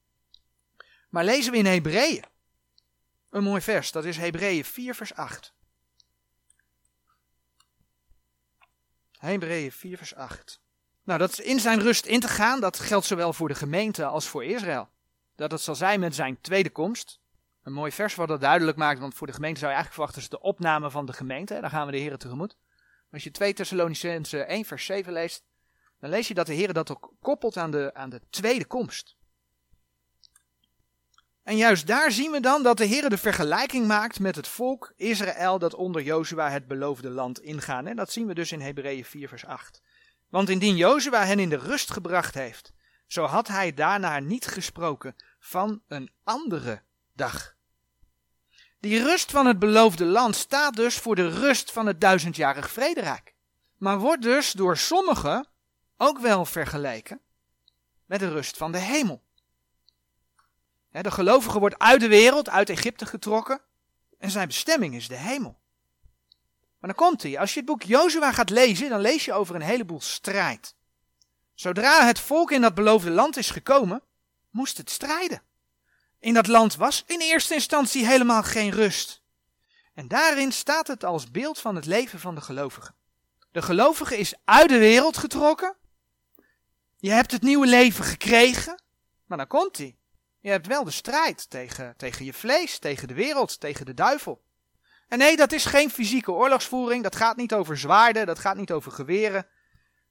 Maar 1.10 1.24
lezen 1.24 1.52
we 1.52 1.58
in 1.58 1.66
Hebreeën. 1.66 2.24
Een 3.34 3.42
mooi 3.42 3.60
vers, 3.60 3.92
dat 3.92 4.04
is 4.04 4.16
Hebreeën 4.16 4.64
4 4.64 4.94
vers 4.94 5.14
8. 5.14 5.54
Hebreeën 9.18 9.72
4 9.72 9.96
vers 9.96 10.14
8. 10.14 10.60
Nou, 11.04 11.18
dat 11.18 11.38
in 11.38 11.60
zijn 11.60 11.80
rust 11.80 12.06
in 12.06 12.20
te 12.20 12.28
gaan, 12.28 12.60
dat 12.60 12.80
geldt 12.80 13.06
zowel 13.06 13.32
voor 13.32 13.48
de 13.48 13.54
gemeente 13.54 14.04
als 14.04 14.28
voor 14.28 14.44
Israël. 14.44 14.88
Dat 15.36 15.50
het 15.50 15.60
zal 15.60 15.74
zijn 15.74 16.00
met 16.00 16.14
zijn 16.14 16.40
tweede 16.40 16.70
komst. 16.70 17.20
Een 17.62 17.72
mooi 17.72 17.92
vers 17.92 18.14
wat 18.14 18.28
dat 18.28 18.40
duidelijk 18.40 18.76
maakt, 18.76 19.00
want 19.00 19.14
voor 19.14 19.26
de 19.26 19.32
gemeente 19.32 19.58
zou 19.58 19.70
je 19.70 19.76
eigenlijk 19.76 19.94
verwachten, 19.94 20.22
is 20.22 20.38
de 20.38 20.48
opname 20.48 20.90
van 20.90 21.06
de 21.06 21.12
gemeente. 21.12 21.60
Daar 21.60 21.70
gaan 21.70 21.86
we 21.86 21.92
de 21.92 21.98
Heer 21.98 22.18
tegemoet. 22.18 22.56
Als 23.12 23.24
je 23.24 23.30
2 23.30 23.52
Thessalonicense 23.52 24.44
1 24.44 24.64
vers 24.64 24.84
7 24.84 25.12
leest, 25.12 25.44
dan 26.00 26.10
lees 26.10 26.28
je 26.28 26.34
dat 26.34 26.46
de 26.46 26.54
Heer 26.54 26.72
dat 26.72 26.90
ook 26.90 27.12
koppelt 27.20 27.56
aan 27.56 27.70
de, 27.70 27.94
aan 27.94 28.10
de 28.10 28.20
tweede 28.30 28.66
komst. 28.66 29.16
En 31.44 31.56
juist 31.56 31.86
daar 31.86 32.12
zien 32.12 32.30
we 32.30 32.40
dan 32.40 32.62
dat 32.62 32.76
de 32.76 32.84
Heer 32.84 33.08
de 33.08 33.18
vergelijking 33.18 33.86
maakt 33.86 34.20
met 34.20 34.36
het 34.36 34.48
volk 34.48 34.92
Israël 34.96 35.58
dat 35.58 35.74
onder 35.74 36.02
Jozua 36.02 36.50
het 36.50 36.66
beloofde 36.66 37.10
land 37.10 37.40
ingaan. 37.40 37.86
En 37.86 37.96
dat 37.96 38.12
zien 38.12 38.26
we 38.26 38.34
dus 38.34 38.52
in 38.52 38.60
Hebreeën 38.60 39.04
4 39.04 39.28
vers 39.28 39.44
8. 39.44 39.82
Want 40.28 40.48
indien 40.48 40.76
Jozua 40.76 41.24
hen 41.24 41.38
in 41.38 41.48
de 41.48 41.56
rust 41.56 41.90
gebracht 41.90 42.34
heeft, 42.34 42.72
zo 43.06 43.24
had 43.24 43.48
hij 43.48 43.74
daarna 43.74 44.18
niet 44.18 44.46
gesproken 44.46 45.16
van 45.38 45.82
een 45.88 46.10
andere 46.22 46.82
dag. 47.12 47.54
Die 48.80 49.02
rust 49.02 49.30
van 49.30 49.46
het 49.46 49.58
beloofde 49.58 50.04
land 50.04 50.36
staat 50.36 50.76
dus 50.76 50.98
voor 50.98 51.14
de 51.14 51.28
rust 51.28 51.72
van 51.72 51.86
het 51.86 52.00
duizendjarig 52.00 52.70
vrederijk. 52.70 53.34
Maar 53.76 53.98
wordt 53.98 54.22
dus 54.22 54.52
door 54.52 54.76
sommigen 54.76 55.48
ook 55.96 56.18
wel 56.18 56.44
vergeleken 56.44 57.20
met 58.06 58.20
de 58.20 58.28
rust 58.28 58.56
van 58.56 58.72
de 58.72 58.78
hemel. 58.78 59.23
De 61.02 61.10
gelovige 61.10 61.58
wordt 61.58 61.78
uit 61.78 62.00
de 62.00 62.08
wereld, 62.08 62.48
uit 62.48 62.70
Egypte 62.70 63.06
getrokken 63.06 63.60
en 64.18 64.30
zijn 64.30 64.46
bestemming 64.46 64.94
is 64.94 65.08
de 65.08 65.16
hemel. 65.16 65.58
Maar 66.78 66.94
dan 66.94 67.06
komt 67.06 67.22
hij. 67.22 67.38
Als 67.38 67.52
je 67.52 67.60
het 67.60 67.68
boek 67.68 67.82
Jozua 67.82 68.32
gaat 68.32 68.50
lezen, 68.50 68.88
dan 68.88 69.00
lees 69.00 69.24
je 69.24 69.32
over 69.32 69.54
een 69.54 69.60
heleboel 69.60 70.00
strijd. 70.00 70.74
Zodra 71.54 72.06
het 72.06 72.20
volk 72.20 72.50
in 72.50 72.60
dat 72.60 72.74
beloofde 72.74 73.10
land 73.10 73.36
is 73.36 73.50
gekomen, 73.50 74.02
moest 74.50 74.76
het 74.76 74.90
strijden. 74.90 75.42
In 76.18 76.34
dat 76.34 76.46
land 76.46 76.76
was 76.76 77.02
in 77.06 77.20
eerste 77.20 77.54
instantie 77.54 78.06
helemaal 78.06 78.42
geen 78.42 78.70
rust. 78.70 79.22
En 79.94 80.08
daarin 80.08 80.52
staat 80.52 80.86
het 80.86 81.04
als 81.04 81.30
beeld 81.30 81.58
van 81.58 81.74
het 81.74 81.86
leven 81.86 82.20
van 82.20 82.34
de 82.34 82.40
gelovige. 82.40 82.94
De 83.52 83.62
gelovige 83.62 84.18
is 84.18 84.34
uit 84.44 84.68
de 84.68 84.78
wereld 84.78 85.16
getrokken. 85.16 85.76
Je 86.96 87.10
hebt 87.10 87.30
het 87.30 87.42
nieuwe 87.42 87.66
leven 87.66 88.04
gekregen, 88.04 88.82
maar 89.26 89.38
dan 89.38 89.46
komt 89.46 89.76
hij. 89.76 89.96
Je 90.44 90.50
hebt 90.50 90.66
wel 90.66 90.84
de 90.84 90.90
strijd 90.90 91.50
tegen, 91.50 91.96
tegen 91.96 92.24
je 92.24 92.32
vlees, 92.32 92.78
tegen 92.78 93.08
de 93.08 93.14
wereld, 93.14 93.60
tegen 93.60 93.86
de 93.86 93.94
duivel. 93.94 94.44
En 95.08 95.18
nee, 95.18 95.36
dat 95.36 95.52
is 95.52 95.64
geen 95.64 95.90
fysieke 95.90 96.32
oorlogsvoering. 96.32 97.02
Dat 97.02 97.16
gaat 97.16 97.36
niet 97.36 97.54
over 97.54 97.78
zwaarden, 97.78 98.26
dat 98.26 98.38
gaat 98.38 98.56
niet 98.56 98.72
over 98.72 98.92
geweren, 98.92 99.46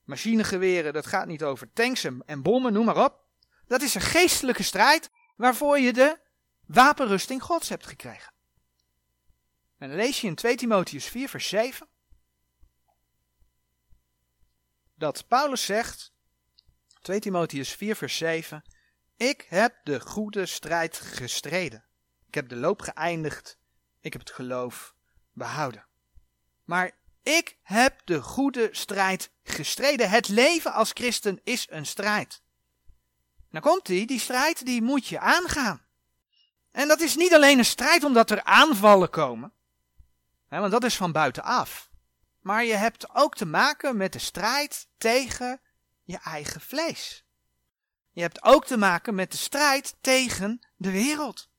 machinegeweren, 0.04 0.94
dat 0.94 1.06
gaat 1.06 1.28
niet 1.28 1.44
over 1.44 1.74
tanks 1.74 2.04
en, 2.04 2.24
en 2.26 2.42
bommen, 2.42 2.74
noem 2.74 2.86
maar 2.86 3.04
op. 3.04 3.20
Dat 3.68 3.82
is 3.82 3.96
een 3.96 4.02
geestelijke 4.02 4.64
strijd 4.64 5.10
waarvoor 5.36 5.80
je 5.80 5.94
de 5.94 6.20
wapenrusting 6.66 7.44
Gods 7.44 7.70
hebt 7.70 7.88
gekregen. 7.88 8.34
En 9.78 9.88
dan 9.88 9.98
lees 9.98 10.22
je 10.22 10.28
in 10.28 10.36
2 10.36 10.56
Timotheus 10.56 11.06
4, 11.06 11.30
vers 11.30 11.48
7 11.48 11.88
dat 14.96 15.28
Paulus 15.28 15.66
zegt, 15.66 16.14
2 17.02 17.20
Timotheus 17.20 17.72
4, 17.72 17.96
vers 17.96 18.18
7, 18.18 18.64
ik 19.18 19.46
heb 19.50 19.76
de 19.84 20.00
goede 20.00 20.46
strijd 20.46 20.98
gestreden. 20.98 21.84
Ik 22.28 22.36
heb 22.36 22.50
de 22.50 22.56
loop 22.56 22.82
geëindigd. 22.82 23.58
Ik 24.00 24.14
heb 24.14 24.22
het 24.22 24.32
geloof 24.32 24.96
behouden. 25.34 25.86
Maar 26.64 26.92
ik 27.24 27.58
heb 27.62 28.02
de 28.06 28.22
goede 28.22 28.70
strijd 28.72 29.32
gestreden. 29.44 30.10
Het 30.10 30.28
leven 30.28 30.74
als 30.74 30.92
christen 30.94 31.40
is 31.44 31.68
een 31.70 31.86
strijd. 31.86 32.42
Dan 33.52 33.62
komt 33.62 33.86
die, 33.86 34.06
die 34.06 34.20
strijd 34.20 34.66
die 34.66 34.82
moet 34.82 35.08
je 35.08 35.20
aangaan. 35.20 35.86
En 36.72 36.88
dat 36.88 37.00
is 37.00 37.16
niet 37.16 37.34
alleen 37.34 37.58
een 37.58 37.66
strijd 37.66 38.04
omdat 38.04 38.32
er 38.32 38.44
aanvallen 38.44 39.10
komen. 39.10 39.54
Hè, 40.48 40.60
want 40.60 40.72
dat 40.72 40.84
is 40.84 40.96
van 40.96 41.12
buitenaf. 41.12 41.90
Maar 42.40 42.64
je 42.66 42.74
hebt 42.74 43.16
ook 43.16 43.36
te 43.36 43.46
maken 43.46 43.98
met 43.98 44.14
de 44.14 44.20
strijd 44.20 44.88
tegen 44.98 45.62
je 46.04 46.18
eigen 46.18 46.62
vlees. 46.62 47.23
Je 48.14 48.22
hebt 48.22 48.44
ook 48.44 48.66
te 48.66 48.78
maken 48.78 49.16
met 49.16 49.32
de 49.32 49.38
strijd 49.38 49.96
tegen 50.02 50.60
de 50.76 50.92
wereld. 50.92 51.50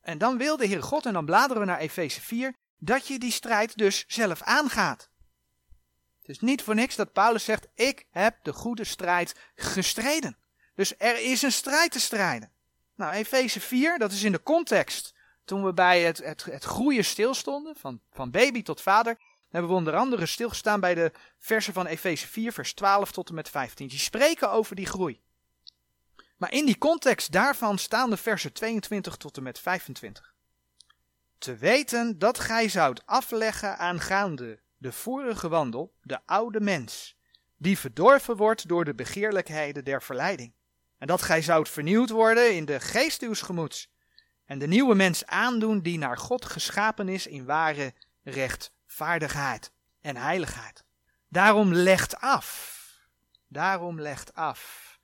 En 0.00 0.18
dan 0.18 0.38
wil 0.38 0.56
de 0.56 0.66
Heer 0.66 0.82
God, 0.82 1.06
en 1.06 1.12
dan 1.12 1.24
bladeren 1.24 1.62
we 1.62 1.68
naar 1.68 1.78
Efeze 1.78 2.20
4, 2.20 2.54
dat 2.78 3.06
je 3.06 3.18
die 3.18 3.30
strijd 3.30 3.76
dus 3.76 4.04
zelf 4.06 4.42
aangaat. 4.42 5.10
Het 6.20 6.30
is 6.30 6.40
niet 6.40 6.62
voor 6.62 6.74
niks 6.74 6.96
dat 6.96 7.12
Paulus 7.12 7.44
zegt, 7.44 7.66
ik 7.74 8.06
heb 8.10 8.38
de 8.42 8.52
goede 8.52 8.84
strijd 8.84 9.34
gestreden. 9.54 10.36
Dus 10.74 10.94
er 10.98 11.18
is 11.18 11.42
een 11.42 11.52
strijd 11.52 11.92
te 11.92 12.00
strijden. 12.00 12.52
Nou, 12.94 13.12
Efeze 13.12 13.60
4, 13.60 13.98
dat 13.98 14.12
is 14.12 14.22
in 14.22 14.32
de 14.32 14.42
context. 14.42 15.14
Toen 15.44 15.64
we 15.64 15.72
bij 15.72 16.02
het, 16.02 16.18
het, 16.24 16.64
groeien 16.64 17.04
stilstonden, 17.04 17.76
van, 17.76 18.00
van 18.10 18.30
baby 18.30 18.62
tot 18.62 18.80
vader, 18.80 19.18
hebben 19.52 19.70
we 19.70 19.76
onder 19.76 19.96
andere 19.96 20.26
stilgestaan 20.26 20.80
bij 20.80 20.94
de 20.94 21.12
versen 21.38 21.72
van 21.72 21.86
Efeze 21.86 22.26
4, 22.26 22.52
vers 22.52 22.74
12 22.74 23.12
tot 23.12 23.28
en 23.28 23.34
met 23.34 23.48
15. 23.48 23.88
Die 23.88 23.98
spreken 23.98 24.50
over 24.50 24.76
die 24.76 24.86
groei. 24.86 25.20
Maar 26.36 26.52
in 26.52 26.66
die 26.66 26.78
context 26.78 27.32
daarvan 27.32 27.78
staan 27.78 28.10
de 28.10 28.16
versen 28.16 28.52
22 28.52 29.16
tot 29.16 29.36
en 29.36 29.42
met 29.42 29.58
25. 29.58 30.34
Te 31.38 31.56
weten 31.56 32.18
dat 32.18 32.38
gij 32.38 32.68
zoudt 32.68 33.06
afleggen 33.06 33.78
aangaande 33.78 34.60
de 34.76 34.92
vorige 34.92 35.48
wandel, 35.48 35.92
de 36.02 36.18
oude 36.26 36.60
mens, 36.60 37.16
die 37.56 37.78
verdorven 37.78 38.36
wordt 38.36 38.68
door 38.68 38.84
de 38.84 38.94
begeerlijkheden 38.94 39.84
der 39.84 40.02
verleiding. 40.02 40.52
En 40.98 41.06
dat 41.06 41.22
gij 41.22 41.42
zoudt 41.42 41.68
vernieuwd 41.68 42.10
worden 42.10 42.54
in 42.54 42.64
de 42.64 42.80
geest 42.80 43.22
uws 43.22 43.40
gemoeds, 43.40 43.90
en 44.44 44.58
de 44.58 44.66
nieuwe 44.66 44.94
mens 44.94 45.26
aandoen 45.26 45.80
die 45.80 45.98
naar 45.98 46.18
God 46.18 46.44
geschapen 46.44 47.08
is 47.08 47.26
in 47.26 47.44
ware 47.44 47.94
rechtvaardigheid 48.92 49.72
en 50.00 50.16
heiligheid. 50.16 50.84
Daarom 51.28 51.74
legt 51.74 52.20
af. 52.20 52.80
Daarom 53.48 54.00
legt 54.00 54.34
af. 54.34 54.98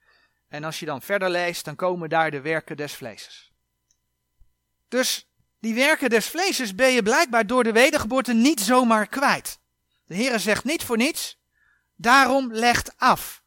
En 0.49 0.65
als 0.65 0.81
je 0.81 0.87
dan 0.87 1.03
verder 1.03 1.31
leest, 1.31 1.65
dan 1.65 1.77
komen 1.77 2.09
daar 2.09 2.31
de 2.31 2.41
werken 2.41 2.77
des 2.77 2.95
vleeses. 2.95 3.53
Dus 4.89 5.29
die 5.61 5.75
werken 5.75 6.11
des 6.11 6.27
vleeses 6.27 6.75
ben 6.75 6.93
je 6.93 7.03
blijkbaar 7.03 7.47
door 7.47 7.65
de 7.65 7.73
wedergeboorte 7.73 8.33
niet 8.33 8.61
zomaar 8.61 9.07
kwijt. 9.07 9.59
De 10.05 10.15
Heere 10.15 10.39
zegt 10.39 10.65
niet 10.65 10.85
voor 10.85 10.97
niets, 10.97 11.39
daarom 11.97 12.53
legt 12.53 12.97
af. 12.97 13.43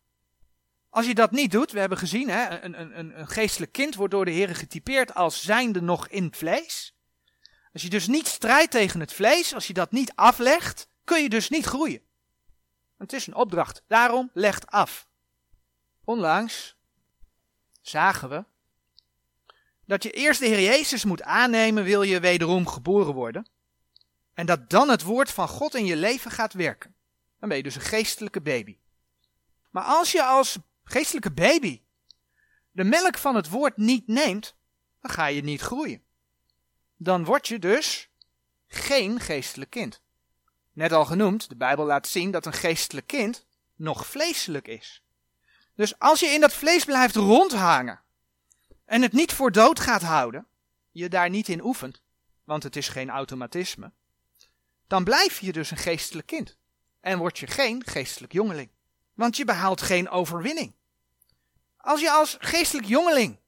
Als 0.90 1.06
je 1.06 1.16
dat 1.16 1.32
niet 1.32 1.52
doet, 1.52 1.72
we 1.72 1.80
hebben 1.80 1.98
gezien, 1.98 2.30
hè, 2.30 2.62
een, 2.64 2.82
een, 2.82 3.20
een 3.20 3.28
geestelijk 3.28 3.72
kind 3.72 3.96
wordt 3.96 4.14
door 4.14 4.26
de 4.26 4.34
Heere 4.34 4.56
getypeerd 4.56 5.14
als 5.14 5.44
zijnde 5.44 5.82
nog 5.82 6.08
in 6.08 6.34
vlees. 6.34 6.96
Als 7.74 7.82
je 7.82 7.90
dus 7.90 8.08
niet 8.08 8.28
strijdt 8.28 8.72
tegen 8.72 9.00
het 9.00 9.14
vlees, 9.14 9.54
als 9.54 9.68
je 9.68 9.74
dat 9.74 9.92
niet 9.92 10.12
aflegt, 10.16 10.88
kun 11.04 11.22
je 11.22 11.30
dus 11.30 11.50
niet 11.50 11.66
groeien. 11.66 12.02
Het 12.98 13.14
is 13.14 13.28
een 13.28 13.36
opdracht, 13.36 13.84
daarom 13.88 14.30
legt 14.34 14.68
af. 14.68 15.08
Onlangs 16.04 16.76
zagen 17.82 18.30
we 18.30 18.46
dat 19.86 20.04
je 20.04 20.12
eerst 20.12 20.40
de 20.40 20.46
Heer 20.46 20.62
Jezus 20.62 21.04
moet 21.04 21.24
aannemen, 21.24 21.84
wil 21.84 22.02
je 22.02 22.20
wederom 22.20 22.68
geboren 22.68 23.14
worden. 23.14 23.50
En 24.34 24.46
dat 24.46 24.70
dan 24.70 24.90
het 24.90 25.02
woord 25.02 25.32
van 25.32 25.48
God 25.48 25.76
in 25.76 25.86
je 25.86 25.96
leven 25.96 26.32
gaat 26.32 26.54
werken. 26.54 26.96
Dan 27.40 27.50
ben 27.50 27.58
je 27.58 27.64
dus 27.64 27.76
een 27.76 27.82
geestelijke 27.82 28.42
baby. 28.42 28.78
Maar 29.70 29.84
als 29.84 30.12
je 30.12 30.24
als 30.24 30.58
geestelijke 30.84 31.32
baby 31.32 31.82
de 32.72 32.84
melk 32.84 33.18
van 33.18 33.36
het 33.36 33.50
woord 33.50 33.78
niet 33.78 34.08
neemt, 34.08 34.56
dan 35.02 35.12
ga 35.12 35.26
je 35.26 35.44
niet 35.44 35.62
groeien. 35.62 36.04
Dan 37.04 37.26
word 37.26 37.48
je 37.48 37.60
dus 37.60 38.10
geen 38.68 39.20
geestelijk 39.20 39.70
kind. 39.70 40.02
Net 40.74 40.92
al 40.92 41.06
genoemd, 41.06 41.50
de 41.50 41.56
Bijbel 41.56 41.86
laat 41.86 42.08
zien 42.08 42.32
dat 42.32 42.46
een 42.46 42.54
geestelijk 42.54 43.08
kind 43.08 43.46
nog 43.76 44.08
vleeselijk 44.08 44.68
is. 44.68 45.04
Dus 45.76 46.00
als 46.00 46.20
je 46.20 46.26
in 46.26 46.42
dat 46.42 46.54
vlees 46.54 46.86
blijft 46.86 47.16
rondhangen 47.16 48.02
en 48.86 49.02
het 49.02 49.12
niet 49.12 49.34
voor 49.34 49.52
dood 49.52 49.80
gaat 49.80 50.02
houden, 50.02 50.48
je 50.92 51.10
daar 51.10 51.30
niet 51.30 51.50
in 51.50 51.64
oefent, 51.64 52.02
want 52.44 52.64
het 52.64 52.76
is 52.76 52.88
geen 52.88 53.10
automatisme, 53.10 53.92
dan 54.88 55.04
blijf 55.04 55.40
je 55.40 55.52
dus 55.52 55.72
een 55.72 55.78
geestelijk 55.78 56.28
kind 56.28 56.58
en 57.00 57.18
word 57.18 57.40
je 57.40 57.48
geen 57.48 57.86
geestelijk 57.86 58.34
jongeling, 58.34 58.70
want 59.14 59.38
je 59.38 59.46
behaalt 59.46 59.82
geen 59.82 60.10
overwinning. 60.10 60.76
Als 61.78 62.02
je 62.02 62.12
als 62.12 62.38
geestelijk 62.40 62.88
jongeling 62.88 63.40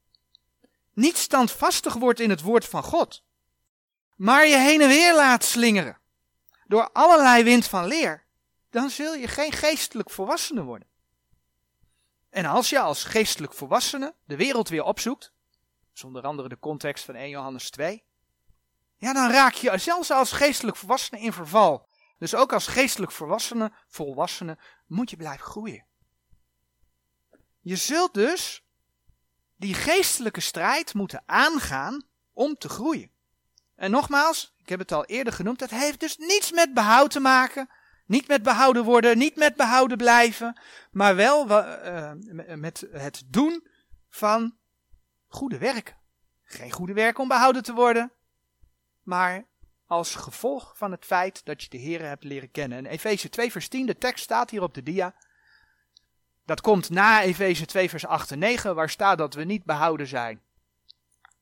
niet 0.93 1.17
standvastig 1.17 1.93
wordt 1.93 2.19
in 2.19 2.29
het 2.29 2.41
woord 2.41 2.65
van 2.65 2.83
God, 2.83 3.23
maar 4.15 4.47
je 4.47 4.57
heen 4.57 4.81
en 4.81 4.87
weer 4.87 5.15
laat 5.15 5.43
slingeren 5.43 5.97
door 6.67 6.89
allerlei 6.91 7.43
wind 7.43 7.67
van 7.67 7.85
leer, 7.85 8.25
dan 8.69 8.89
zul 8.89 9.13
je 9.13 9.27
geen 9.27 9.51
geestelijk 9.51 10.09
volwassene 10.09 10.63
worden. 10.63 10.87
En 12.29 12.45
als 12.45 12.69
je 12.69 12.79
als 12.79 13.03
geestelijk 13.03 13.53
volwassene 13.53 14.15
de 14.25 14.35
wereld 14.35 14.69
weer 14.69 14.83
opzoekt, 14.83 15.31
Dat 15.79 15.95
is 15.95 16.03
onder 16.03 16.23
andere 16.23 16.49
de 16.49 16.59
context 16.59 17.05
van 17.05 17.15
1 17.15 17.29
Johannes 17.29 17.69
2. 17.69 18.03
Ja, 18.97 19.13
dan 19.13 19.29
raak 19.29 19.53
je 19.53 19.77
zelfs 19.77 20.11
als 20.11 20.31
geestelijk 20.31 20.77
volwassene 20.77 21.19
in 21.19 21.33
verval. 21.33 21.87
Dus 22.17 22.35
ook 22.35 22.53
als 22.53 22.67
geestelijk 22.67 23.11
volwassene, 23.11 23.71
volwassene 23.87 24.57
moet 24.87 25.09
je 25.09 25.15
blijven 25.15 25.45
groeien. 25.45 25.85
Je 27.59 27.75
zult 27.75 28.13
dus 28.13 28.63
die 29.57 29.73
geestelijke 29.73 30.41
strijd 30.41 30.93
moeten 30.93 31.23
aangaan 31.25 32.03
om 32.33 32.55
te 32.55 32.69
groeien. 32.69 33.12
En 33.83 33.91
nogmaals, 33.91 34.53
ik 34.57 34.69
heb 34.69 34.79
het 34.79 34.91
al 34.91 35.05
eerder 35.05 35.33
genoemd, 35.33 35.59
het 35.59 35.69
heeft 35.69 35.99
dus 35.99 36.17
niets 36.17 36.51
met 36.51 36.73
behoud 36.73 37.11
te 37.11 37.19
maken. 37.19 37.69
Niet 38.05 38.27
met 38.27 38.43
behouden 38.43 38.83
worden, 38.83 39.17
niet 39.17 39.35
met 39.35 39.55
behouden 39.55 39.97
blijven, 39.97 40.59
maar 40.91 41.15
wel 41.15 41.49
uh, 41.49 42.11
met 42.55 42.87
het 42.91 43.23
doen 43.27 43.67
van 44.09 44.55
goede 45.27 45.57
werken. 45.57 45.97
Geen 46.43 46.71
goede 46.71 46.93
werken 46.93 47.21
om 47.21 47.27
behouden 47.27 47.63
te 47.63 47.73
worden, 47.73 48.11
maar 49.01 49.45
als 49.87 50.15
gevolg 50.15 50.73
van 50.77 50.91
het 50.91 51.05
feit 51.05 51.45
dat 51.45 51.63
je 51.63 51.69
de 51.69 51.77
Heer 51.77 52.01
hebt 52.01 52.23
leren 52.23 52.51
kennen. 52.51 52.77
En 52.77 52.85
Efeze 52.85 53.29
2 53.29 53.51
vers 53.51 53.67
10, 53.67 53.85
de 53.85 53.97
tekst 53.97 54.23
staat 54.23 54.49
hier 54.49 54.61
op 54.61 54.73
de 54.73 54.83
dia. 54.83 55.15
Dat 56.45 56.61
komt 56.61 56.89
na 56.89 57.21
Efeze 57.21 57.65
2 57.65 57.89
vers 57.89 58.05
8 58.05 58.31
en 58.31 58.39
9, 58.39 58.75
waar 58.75 58.89
staat 58.89 59.17
dat 59.17 59.33
we 59.33 59.43
niet 59.43 59.63
behouden 59.63 60.07
zijn 60.07 60.41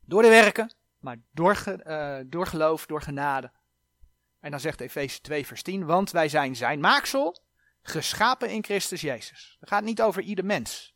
door 0.05 0.21
de 0.21 0.29
werken, 0.29 0.73
maar 1.01 1.17
door, 1.31 1.63
uh, 1.85 2.19
door 2.25 2.47
geloof, 2.47 2.85
door 2.85 3.01
genade. 3.01 3.51
En 4.39 4.51
dan 4.51 4.59
zegt 4.59 4.81
Efeze 4.81 5.21
2 5.21 5.45
vers 5.45 5.61
10, 5.61 5.85
want 5.85 6.11
wij 6.11 6.29
zijn 6.29 6.55
zijn 6.55 6.79
maaksel, 6.79 7.43
geschapen 7.81 8.49
in 8.49 8.63
Christus 8.63 9.01
Jezus. 9.01 9.57
Het 9.59 9.69
gaat 9.69 9.83
niet 9.83 10.01
over 10.01 10.21
ieder 10.21 10.45
mens. 10.45 10.95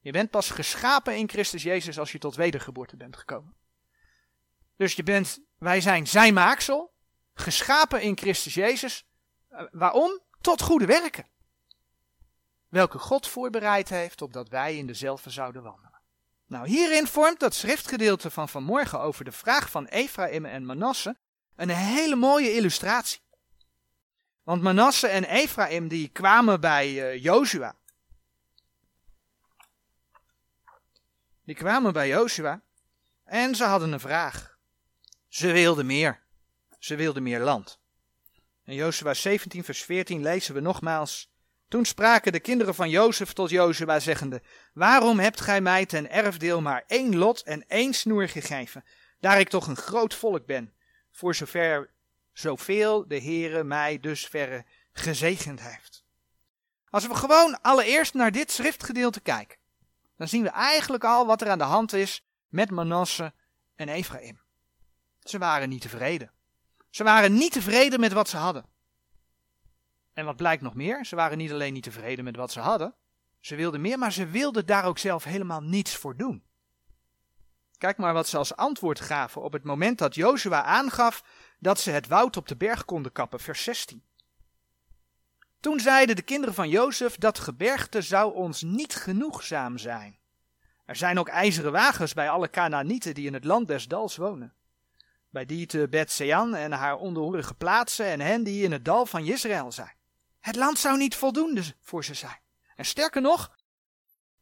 Je 0.00 0.12
bent 0.12 0.30
pas 0.30 0.50
geschapen 0.50 1.16
in 1.16 1.28
Christus 1.28 1.62
Jezus 1.62 1.98
als 1.98 2.12
je 2.12 2.18
tot 2.18 2.36
wedergeboorte 2.36 2.96
bent 2.96 3.16
gekomen. 3.16 3.54
Dus 4.76 4.94
je 4.94 5.02
bent, 5.02 5.40
wij 5.58 5.80
zijn 5.80 6.06
zijn 6.06 6.34
maaksel, 6.34 6.92
geschapen 7.34 8.02
in 8.02 8.18
Christus 8.18 8.54
Jezus. 8.54 9.08
Uh, 9.50 9.62
waarom? 9.70 10.20
Tot 10.40 10.62
goede 10.62 10.86
werken. 10.86 11.26
Welke 12.68 12.98
God 12.98 13.28
voorbereid 13.28 13.88
heeft 13.88 14.22
opdat 14.22 14.48
wij 14.48 14.76
in 14.76 14.86
dezelfde 14.86 15.30
zouden 15.30 15.62
wandelen. 15.62 15.89
Nou, 16.50 16.68
hierin 16.68 17.06
vormt 17.06 17.40
dat 17.40 17.54
schriftgedeelte 17.54 18.30
van 18.30 18.48
vanmorgen 18.48 19.00
over 19.00 19.24
de 19.24 19.32
vraag 19.32 19.70
van 19.70 19.86
Ephraim 19.86 20.44
en 20.44 20.64
Manasse 20.64 21.16
een 21.56 21.68
hele 21.68 22.16
mooie 22.16 22.52
illustratie. 22.52 23.20
Want 24.42 24.62
Manasse 24.62 25.06
en 25.06 25.24
Ephraim 25.24 25.88
die 25.88 26.08
kwamen 26.08 26.60
bij 26.60 27.14
uh, 27.14 27.22
Joshua. 27.22 27.76
Die 31.44 31.54
kwamen 31.54 31.92
bij 31.92 32.08
Joshua 32.08 32.62
en 33.24 33.54
ze 33.54 33.64
hadden 33.64 33.92
een 33.92 34.00
vraag. 34.00 34.58
Ze 35.28 35.52
wilden 35.52 35.86
meer. 35.86 36.22
Ze 36.78 36.96
wilden 36.96 37.22
meer 37.22 37.40
land. 37.40 37.80
In 38.64 38.74
Joshua 38.74 39.14
17 39.14 39.64
vers 39.64 39.82
14 39.82 40.22
lezen 40.22 40.54
we 40.54 40.60
nogmaals 40.60 41.29
toen 41.70 41.84
spraken 41.84 42.32
de 42.32 42.40
kinderen 42.40 42.74
van 42.74 42.90
Jozef 42.90 43.32
tot 43.32 43.50
Jozua, 43.50 44.00
zeggende: 44.00 44.42
Waarom 44.72 45.18
hebt 45.18 45.40
gij 45.40 45.60
mij 45.60 45.86
ten 45.86 46.10
erfdeel 46.10 46.60
maar 46.60 46.84
één 46.86 47.16
lot 47.16 47.42
en 47.42 47.64
één 47.68 47.94
snoer 47.94 48.28
gegeven, 48.28 48.84
daar 49.20 49.40
ik 49.40 49.48
toch 49.48 49.66
een 49.66 49.76
groot 49.76 50.14
volk 50.14 50.46
ben, 50.46 50.72
voor 51.10 51.34
zover 51.34 51.90
zoveel 52.32 53.08
de 53.08 53.20
Heere 53.20 53.64
mij 53.64 54.00
dus 54.00 54.26
verre 54.26 54.64
gezegend 54.92 55.60
heeft? 55.60 56.04
Als 56.88 57.06
we 57.06 57.14
gewoon 57.14 57.60
allereerst 57.60 58.14
naar 58.14 58.32
dit 58.32 58.50
schriftgedeelte 58.50 59.20
kijken, 59.20 59.58
dan 60.16 60.28
zien 60.28 60.42
we 60.42 60.50
eigenlijk 60.50 61.04
al 61.04 61.26
wat 61.26 61.40
er 61.40 61.50
aan 61.50 61.58
de 61.58 61.64
hand 61.64 61.92
is 61.92 62.24
met 62.48 62.70
Manasse 62.70 63.32
en 63.76 63.88
Ephraim. 63.88 64.40
Ze 65.22 65.38
waren 65.38 65.68
niet 65.68 65.80
tevreden. 65.80 66.32
Ze 66.90 67.04
waren 67.04 67.32
niet 67.32 67.52
tevreden 67.52 68.00
met 68.00 68.12
wat 68.12 68.28
ze 68.28 68.36
hadden. 68.36 68.64
En 70.12 70.24
wat 70.24 70.36
blijkt 70.36 70.62
nog 70.62 70.74
meer? 70.74 71.04
Ze 71.04 71.16
waren 71.16 71.38
niet 71.38 71.52
alleen 71.52 71.72
niet 71.72 71.82
tevreden 71.82 72.24
met 72.24 72.36
wat 72.36 72.52
ze 72.52 72.60
hadden, 72.60 72.94
ze 73.40 73.56
wilden 73.56 73.80
meer, 73.80 73.98
maar 73.98 74.12
ze 74.12 74.26
wilden 74.26 74.66
daar 74.66 74.84
ook 74.84 74.98
zelf 74.98 75.24
helemaal 75.24 75.62
niets 75.62 75.96
voor 75.96 76.16
doen. 76.16 76.44
Kijk 77.78 77.96
maar 77.96 78.12
wat 78.12 78.28
ze 78.28 78.36
als 78.36 78.56
antwoord 78.56 79.00
gaven 79.00 79.42
op 79.42 79.52
het 79.52 79.64
moment 79.64 79.98
dat 79.98 80.14
Jozua 80.14 80.62
aangaf 80.62 81.24
dat 81.58 81.80
ze 81.80 81.90
het 81.90 82.06
woud 82.06 82.36
op 82.36 82.48
de 82.48 82.56
berg 82.56 82.84
konden 82.84 83.12
kappen, 83.12 83.40
vers 83.40 83.62
16. 83.64 84.02
Toen 85.60 85.80
zeiden 85.80 86.16
de 86.16 86.22
kinderen 86.22 86.54
van 86.54 86.68
Jozef 86.68 87.16
dat 87.16 87.38
gebergte 87.38 88.02
zou 88.02 88.34
ons 88.34 88.62
niet 88.62 88.94
genoegzaam 88.94 89.78
zijn. 89.78 90.18
Er 90.84 90.96
zijn 90.96 91.18
ook 91.18 91.28
ijzeren 91.28 91.72
wagens 91.72 92.14
bij 92.14 92.30
alle 92.30 92.50
Canaanieten 92.50 93.14
die 93.14 93.26
in 93.26 93.34
het 93.34 93.44
land 93.44 93.68
des 93.68 93.88
dals 93.88 94.16
wonen. 94.16 94.54
Bij 95.30 95.46
die 95.46 95.66
te 95.66 95.86
Bet-Sean 95.90 96.54
en 96.54 96.72
haar 96.72 96.96
onderhorige 96.96 97.54
plaatsen 97.54 98.06
en 98.06 98.20
hen 98.20 98.42
die 98.42 98.64
in 98.64 98.72
het 98.72 98.84
dal 98.84 99.06
van 99.06 99.24
Israël 99.24 99.72
zijn. 99.72 99.98
Het 100.40 100.56
land 100.56 100.78
zou 100.78 100.98
niet 100.98 101.14
voldoende 101.14 101.74
voor 101.80 102.04
ze 102.04 102.14
zijn. 102.14 102.40
En 102.76 102.84
sterker 102.84 103.20
nog, 103.20 103.58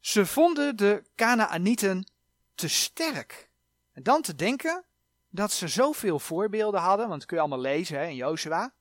ze 0.00 0.26
vonden 0.26 0.76
de 0.76 1.02
Canaanieten 1.14 2.10
te 2.54 2.68
sterk. 2.68 3.50
En 3.92 4.02
dan 4.02 4.22
te 4.22 4.34
denken 4.34 4.84
dat 5.28 5.52
ze 5.52 5.68
zoveel 5.68 6.18
voorbeelden 6.18 6.80
hadden, 6.80 7.08
want 7.08 7.18
dat 7.18 7.28
kun 7.28 7.36
je 7.36 7.42
allemaal 7.42 7.72
lezen 7.72 7.98
hè, 7.98 8.06
in 8.06 8.14
Jozua, 8.14 8.74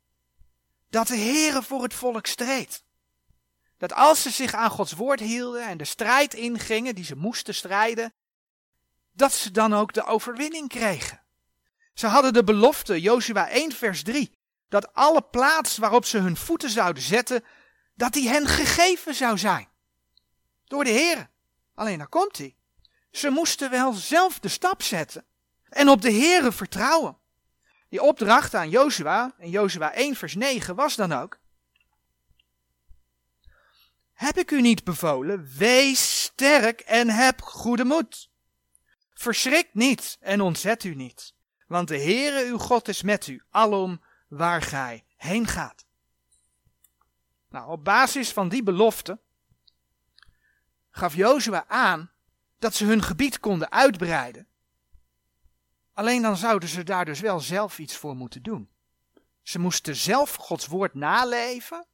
dat 0.90 1.08
de 1.08 1.18
Heere 1.18 1.64
voor 1.64 1.84
het 1.84 1.94
volk 1.94 2.26
streed. 2.26 2.84
Dat 3.78 3.94
als 3.94 4.22
ze 4.22 4.30
zich 4.30 4.54
aan 4.54 4.70
Gods 4.70 4.92
woord 4.92 5.20
hielden 5.20 5.68
en 5.68 5.78
de 5.78 5.86
strijd 5.86 6.34
ingingen 6.34 6.96
die 6.96 7.04
ze 7.04 7.16
moesten 7.16 7.56
strijden, 7.56 8.14
dat 9.12 9.34
ze 9.34 9.52
dan 9.52 9.74
ook 9.74 9.94
de 9.94 10.06
overwinning 10.06 10.70
kregen. 10.70 11.22
Ze 11.94 12.08
hadden 12.08 12.34
de 12.34 12.44
belofte, 12.44 13.02
Jozua 13.02 13.50
1 13.50 13.72
vers 13.72 14.04
3, 14.04 14.37
dat 14.70 14.94
alle 14.94 15.22
plaats 15.22 15.78
waarop 15.78 16.06
ze 16.06 16.18
hun 16.18 16.38
voeten 16.38 16.70
zouden 16.70 17.04
zetten, 17.04 17.44
dat 17.96 18.14
die 18.14 18.30
hen 18.30 18.48
gegeven 18.48 19.16
zou 19.16 19.38
zijn. 19.38 19.68
Door 20.66 20.84
de 20.84 20.90
Heer. 20.90 21.30
Alleen 21.76 21.98
daar 21.98 22.08
komt 22.08 22.38
hij. 22.38 22.56
Ze 23.12 23.30
moesten 23.30 23.70
wel 23.70 23.94
zelf 23.94 24.40
de 24.40 24.48
stap 24.48 24.82
zetten 24.82 25.26
en 25.70 25.90
op 25.90 26.02
de 26.02 26.12
Heere 26.12 26.52
vertrouwen. 26.52 27.18
Die 27.90 28.02
opdracht 28.02 28.54
aan 28.54 28.70
Jozua, 28.70 29.34
in 29.38 29.50
Jozua 29.50 29.94
1 29.94 30.16
vers 30.16 30.36
9, 30.36 30.76
was 30.76 30.96
dan 30.96 31.12
ook. 31.12 31.40
Heb 34.14 34.38
ik 34.38 34.52
u 34.52 34.62
niet 34.62 34.84
bevolen, 34.84 35.50
wees 35.58 36.22
sterk 36.22 36.80
en 36.80 37.10
heb 37.10 37.42
goede 37.42 37.86
moed. 37.86 38.30
Verschrik 39.14 39.70
niet 39.74 40.18
en 40.20 40.42
ontzet 40.42 40.84
u 40.84 40.96
niet, 40.96 41.34
want 41.68 41.88
de 41.88 41.98
Heere 41.98 42.46
uw 42.46 42.58
God 42.58 42.88
is 42.88 43.02
met 43.02 43.28
u, 43.28 43.44
alom 43.50 44.02
waar 44.28 44.62
gij 44.62 45.06
heen 45.16 45.48
gaat. 45.48 45.86
Nou, 47.50 47.70
op 47.70 47.84
basis 47.84 48.34
van 48.34 48.50
die 48.50 48.64
belofte 48.64 49.20
gaf 50.90 51.16
Jozua 51.16 51.66
aan 51.68 52.12
dat 52.60 52.74
ze 52.74 52.86
hun 52.86 53.04
gebied 53.04 53.40
konden 53.40 53.72
uitbreiden. 53.72 54.48
Alleen 55.94 56.22
dan 56.22 56.38
zouden 56.38 56.70
ze 56.70 56.84
daar 56.84 57.06
dus 57.06 57.20
wel 57.20 57.40
zelf 57.40 57.80
iets 57.80 57.96
voor 57.96 58.16
moeten 58.16 58.44
doen. 58.44 58.70
Ze 59.42 59.60
moesten 59.60 59.96
zelf 59.96 60.34
Gods 60.34 60.66
woord 60.66 60.94
naleven 60.94 61.86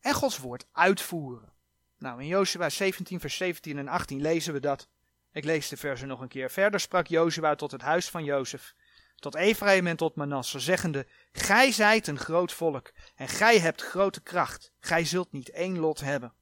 en 0.00 0.14
Gods 0.14 0.38
woord 0.38 0.66
uitvoeren. 0.72 1.52
Nou, 1.98 2.20
in 2.20 2.26
Jozua 2.26 2.68
17, 2.68 3.20
vers 3.20 3.36
17 3.36 3.78
en 3.78 3.88
18 3.88 4.20
lezen 4.20 4.52
we 4.52 4.60
dat. 4.60 4.88
Ik 5.32 5.44
lees 5.44 5.68
de 5.68 5.76
versen 5.76 6.08
nog 6.08 6.20
een 6.20 6.28
keer. 6.28 6.50
Verder 6.50 6.80
sprak 6.80 7.06
Jozua 7.06 7.54
tot 7.54 7.70
het 7.70 7.82
huis 7.82 8.10
van 8.10 8.24
Jozef 8.24 8.74
tot 9.18 9.34
Ephraim 9.34 9.86
en 9.86 9.96
tot 9.96 10.14
Manasse, 10.14 10.60
zeggende, 10.60 11.06
Gij 11.32 11.72
zijt 11.72 12.06
een 12.06 12.18
groot 12.18 12.52
volk, 12.52 12.92
en 13.14 13.28
gij 13.28 13.58
hebt 13.58 13.82
grote 13.82 14.20
kracht, 14.20 14.72
gij 14.80 15.04
zult 15.04 15.32
niet 15.32 15.50
één 15.50 15.78
lot 15.78 16.00
hebben. 16.00 16.32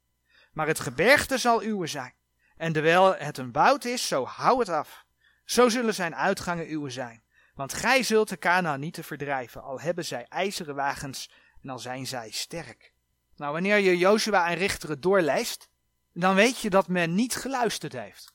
Maar 0.52 0.66
het 0.66 0.80
gebergte 0.80 1.38
zal 1.38 1.62
uwe 1.62 1.86
zijn, 1.86 2.14
en 2.56 2.72
terwijl 2.72 3.14
het 3.16 3.38
een 3.38 3.52
bout 3.52 3.84
is, 3.84 4.06
zo 4.06 4.24
hou 4.24 4.58
het 4.58 4.68
af. 4.68 5.04
Zo 5.44 5.68
zullen 5.68 5.94
zijn 5.94 6.14
uitgangen 6.14 6.72
uwe 6.72 6.90
zijn, 6.90 7.22
want 7.54 7.72
gij 7.72 8.02
zult 8.02 8.28
de 8.28 8.76
niet 8.78 8.94
te 8.94 9.02
verdrijven, 9.02 9.62
al 9.62 9.80
hebben 9.80 10.04
zij 10.04 10.26
ijzeren 10.28 10.74
wagens, 10.74 11.30
en 11.62 11.68
al 11.68 11.78
zijn 11.78 12.06
zij 12.06 12.30
sterk. 12.30 12.92
Nou, 13.36 13.52
wanneer 13.52 13.78
je 13.78 13.98
Joshua 13.98 14.48
en 14.48 14.56
Richteren 14.56 15.00
doorleest, 15.00 15.68
dan 16.12 16.34
weet 16.34 16.60
je 16.60 16.70
dat 16.70 16.88
men 16.88 17.14
niet 17.14 17.34
geluisterd 17.34 17.92
heeft. 17.92 18.34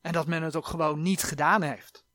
En 0.00 0.12
dat 0.12 0.26
men 0.26 0.42
het 0.42 0.56
ook 0.56 0.66
gewoon 0.66 1.02
niet 1.02 1.22
gedaan 1.22 1.62
heeft. 1.62 2.06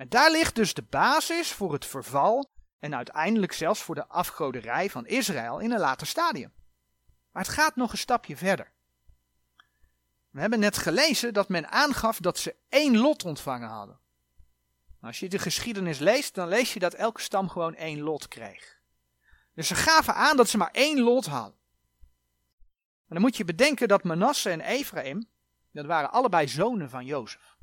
En 0.00 0.08
daar 0.08 0.30
ligt 0.30 0.54
dus 0.54 0.74
de 0.74 0.82
basis 0.82 1.52
voor 1.52 1.72
het 1.72 1.86
verval 1.86 2.50
en 2.78 2.94
uiteindelijk 2.94 3.52
zelfs 3.52 3.82
voor 3.82 3.94
de 3.94 4.06
afgoderij 4.06 4.90
van 4.90 5.06
Israël 5.06 5.58
in 5.58 5.70
een 5.70 5.78
later 5.78 6.06
stadium. 6.06 6.52
Maar 7.32 7.42
het 7.42 7.52
gaat 7.52 7.76
nog 7.76 7.92
een 7.92 7.98
stapje 7.98 8.36
verder. 8.36 8.72
We 10.30 10.40
hebben 10.40 10.60
net 10.60 10.78
gelezen 10.78 11.34
dat 11.34 11.48
men 11.48 11.70
aangaf 11.70 12.18
dat 12.18 12.38
ze 12.38 12.56
één 12.68 12.96
lot 12.96 13.24
ontvangen 13.24 13.68
hadden. 13.68 13.98
Als 15.00 15.18
je 15.18 15.28
de 15.28 15.38
geschiedenis 15.38 15.98
leest, 15.98 16.34
dan 16.34 16.48
lees 16.48 16.72
je 16.72 16.78
dat 16.78 16.94
elke 16.94 17.20
stam 17.20 17.48
gewoon 17.48 17.74
één 17.74 18.00
lot 18.00 18.28
kreeg. 18.28 18.80
Dus 19.54 19.66
ze 19.66 19.74
gaven 19.74 20.14
aan 20.14 20.36
dat 20.36 20.48
ze 20.48 20.56
maar 20.56 20.72
één 20.72 21.00
lot 21.00 21.26
hadden. 21.26 21.58
En 23.08 23.16
dan 23.16 23.20
moet 23.20 23.36
je 23.36 23.44
bedenken 23.44 23.88
dat 23.88 24.04
Manasse 24.04 24.50
en 24.50 24.60
Ephraim, 24.60 25.28
dat 25.72 25.86
waren 25.86 26.12
allebei 26.12 26.48
zonen 26.48 26.90
van 26.90 27.04
Jozef. 27.04 27.58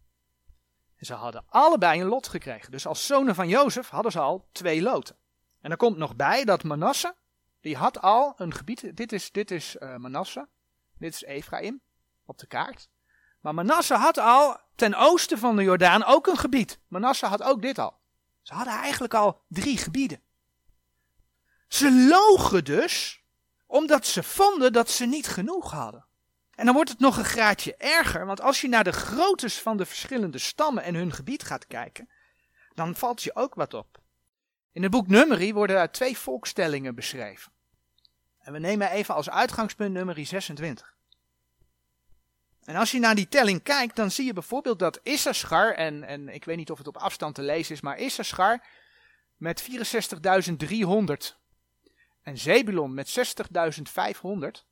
En 0.97 1.05
ze 1.05 1.13
hadden 1.13 1.43
allebei 1.49 2.01
een 2.01 2.07
lot 2.07 2.27
gekregen. 2.27 2.71
Dus 2.71 2.88
als 2.88 3.05
zonen 3.05 3.36
van 3.36 3.47
Jozef 3.47 3.89
hadden 3.89 4.12
ze 4.12 4.19
al 4.19 4.47
twee 4.51 4.81
loten. 4.81 5.15
En 5.62 5.71
er 5.71 5.77
komt 5.77 5.97
nog 5.97 6.15
bij 6.15 6.43
dat 6.43 6.63
Manasse, 6.63 7.15
die 7.62 7.75
had 7.75 8.01
al 8.01 8.33
een 8.38 8.53
gebied. 8.53 8.97
Dit 8.97 9.12
is, 9.12 9.31
dit 9.31 9.51
is 9.51 9.75
uh, 9.79 9.95
Manasse, 9.95 10.47
dit 10.97 11.13
is 11.13 11.23
Ephraim 11.23 11.81
op 12.25 12.38
de 12.38 12.47
kaart. 12.47 12.89
Maar 13.41 13.53
Manasse 13.53 13.95
had 13.95 14.17
al 14.17 14.60
ten 14.75 14.95
oosten 14.95 15.38
van 15.38 15.55
de 15.55 15.63
Jordaan 15.63 16.03
ook 16.03 16.27
een 16.27 16.38
gebied. 16.38 16.79
Manasse 16.88 17.25
had 17.25 17.43
ook 17.43 17.62
dit 17.62 17.79
al. 17.79 17.97
Ze 18.41 18.53
hadden 18.53 18.73
eigenlijk 18.73 19.13
al 19.13 19.41
drie 19.47 19.77
gebieden. 19.77 20.21
Ze 21.67 22.07
logen 22.10 22.63
dus 22.63 23.23
omdat 23.65 24.05
ze 24.05 24.23
vonden 24.23 24.73
dat 24.73 24.89
ze 24.89 25.05
niet 25.05 25.27
genoeg 25.27 25.71
hadden. 25.71 26.05
En 26.58 26.65
dan 26.65 26.74
wordt 26.74 26.89
het 26.89 27.00
nog 27.00 27.17
een 27.17 27.26
graadje 27.26 27.76
erger, 27.76 28.26
want 28.26 28.41
als 28.41 28.62
je 28.62 28.67
naar 28.67 28.84
de 28.84 28.91
groottes 28.91 29.62
van 29.62 29.78
de 29.78 29.86
verschillende 29.86 30.38
stammen 30.38 30.84
en 30.84 30.96
hun 30.96 31.12
gebied 31.12 31.43
gaat 31.43 31.67
kijken, 31.67 32.10
dan 32.74 32.96
valt 32.96 33.24
je 33.24 33.36
ook 33.36 33.56
wat 33.56 33.74
op. 33.74 34.02
In 34.72 34.82
het 34.82 34.91
boek 34.91 35.08
Numeri 35.08 35.54
worden 35.54 35.91
twee 35.91 36.17
volkstellingen 36.17 36.96
beschreven. 36.96 37.52
En 38.39 38.54
we 38.54 38.60
nemen 38.60 38.91
even 38.91 39.15
als 39.15 39.30
uitgangspunt 39.30 39.93
Numeri 39.93 40.26
26. 40.26 40.96
En 42.63 42.76
als 42.76 42.91
je 42.91 43.00
naar 43.00 43.15
die 43.15 43.28
telling 43.28 43.63
kijkt, 43.63 43.96
dan 43.96 44.12
zie 44.12 44.26
je 44.26 44.34
bijvoorbeeld 44.34 44.80
dat 44.80 45.00
Issachar, 45.04 45.74
en, 45.74 46.04
en 46.04 46.30
ik 46.30 46.46
weet 46.46 46.58
niet 46.58 46.72
of 46.72 46.78
het 46.78 46.88
op 46.88 46.98
afstand 46.98 47.36
te 47.36 47.41
lezen 47.41 47.76
is, 47.76 47.82
maar 47.82 48.00
Issachar 48.00 48.65
met 49.36 49.63
64.300 49.63 49.67
en 52.22 52.38
Zebulon 52.38 52.93
met 52.93 53.36
60.500, 54.30 54.65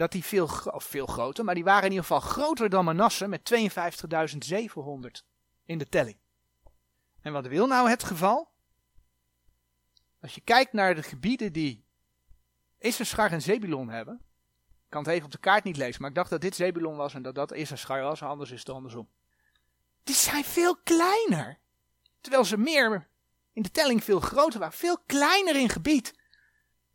dat 0.00 0.12
die 0.12 0.24
veel, 0.24 0.48
of 0.64 0.84
veel 0.84 1.06
groter, 1.06 1.44
maar 1.44 1.54
die 1.54 1.64
waren 1.64 1.84
in 1.84 1.90
ieder 1.90 2.04
geval 2.04 2.20
groter 2.20 2.70
dan 2.70 2.84
Manasse 2.84 3.28
met 3.28 3.52
52.700 3.54 5.24
in 5.64 5.78
de 5.78 5.88
telling. 5.88 6.16
En 7.22 7.32
wat 7.32 7.46
wil 7.46 7.66
nou 7.66 7.90
het 7.90 8.04
geval? 8.04 8.50
Als 10.20 10.34
je 10.34 10.40
kijkt 10.40 10.72
naar 10.72 10.94
de 10.94 11.02
gebieden 11.02 11.52
die 11.52 11.84
Issachar 12.78 13.32
en 13.32 13.42
Zebulon 13.42 13.88
hebben, 13.88 14.14
ik 14.84 14.88
kan 14.88 15.02
het 15.02 15.12
even 15.12 15.24
op 15.24 15.32
de 15.32 15.38
kaart 15.38 15.64
niet 15.64 15.76
lezen, 15.76 16.00
maar 16.00 16.10
ik 16.10 16.16
dacht 16.16 16.30
dat 16.30 16.40
dit 16.40 16.54
Zebulon 16.54 16.96
was 16.96 17.14
en 17.14 17.22
dat 17.22 17.34
dat 17.34 17.52
Issachar 17.52 18.02
was, 18.02 18.22
anders 18.22 18.50
is 18.50 18.58
het 18.58 18.68
andersom. 18.68 19.08
Die 20.04 20.14
zijn 20.14 20.44
veel 20.44 20.76
kleiner. 20.76 21.58
Terwijl 22.20 22.44
ze 22.44 22.56
meer 22.56 23.08
in 23.52 23.62
de 23.62 23.70
telling 23.70 24.04
veel 24.04 24.20
groter 24.20 24.58
waren, 24.58 24.78
veel 24.78 24.98
kleiner 25.06 25.56
in 25.56 25.68
gebied 25.68 26.14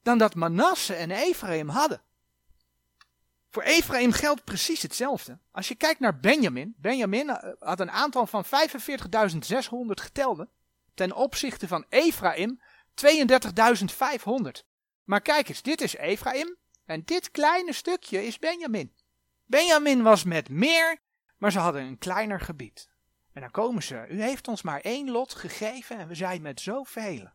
dan 0.01 0.17
dat 0.17 0.35
Manasse 0.35 0.93
en 0.93 1.11
Ephraim 1.11 1.69
hadden. 1.69 2.04
Voor 3.55 3.63
Ephraim 3.63 4.11
geldt 4.11 4.43
precies 4.43 4.81
hetzelfde. 4.81 5.39
Als 5.51 5.67
je 5.67 5.75
kijkt 5.75 5.99
naar 5.99 6.19
Benjamin, 6.19 6.75
Benjamin 6.77 7.29
eh, 7.29 7.53
had 7.59 7.79
een 7.79 7.91
aantal 7.91 8.27
van 8.27 8.45
45.600 8.45 8.49
getelden, 9.85 10.49
ten 10.93 11.15
opzichte 11.15 11.67
van 11.67 11.85
Ephraim 11.89 12.61
32.500. 13.05 14.65
Maar 15.03 15.21
kijk 15.21 15.49
eens, 15.49 15.61
dit 15.61 15.81
is 15.81 15.95
Ephraim 15.95 16.55
en 16.85 17.01
dit 17.05 17.31
kleine 17.31 17.73
stukje 17.73 18.25
is 18.25 18.39
Benjamin. 18.39 18.93
Benjamin 19.45 20.01
was 20.03 20.23
met 20.23 20.49
meer, 20.49 20.97
maar 21.37 21.51
ze 21.51 21.59
hadden 21.59 21.81
een 21.81 21.97
kleiner 21.97 22.41
gebied. 22.41 22.89
En 23.33 23.41
dan 23.41 23.51
komen 23.51 23.83
ze, 23.83 24.05
u 24.09 24.21
heeft 24.21 24.47
ons 24.47 24.61
maar 24.61 24.81
één 24.81 25.11
lot 25.11 25.33
gegeven 25.33 25.97
en 25.97 26.07
we 26.07 26.15
zijn 26.15 26.41
met 26.41 26.61
zoveel. 26.61 27.29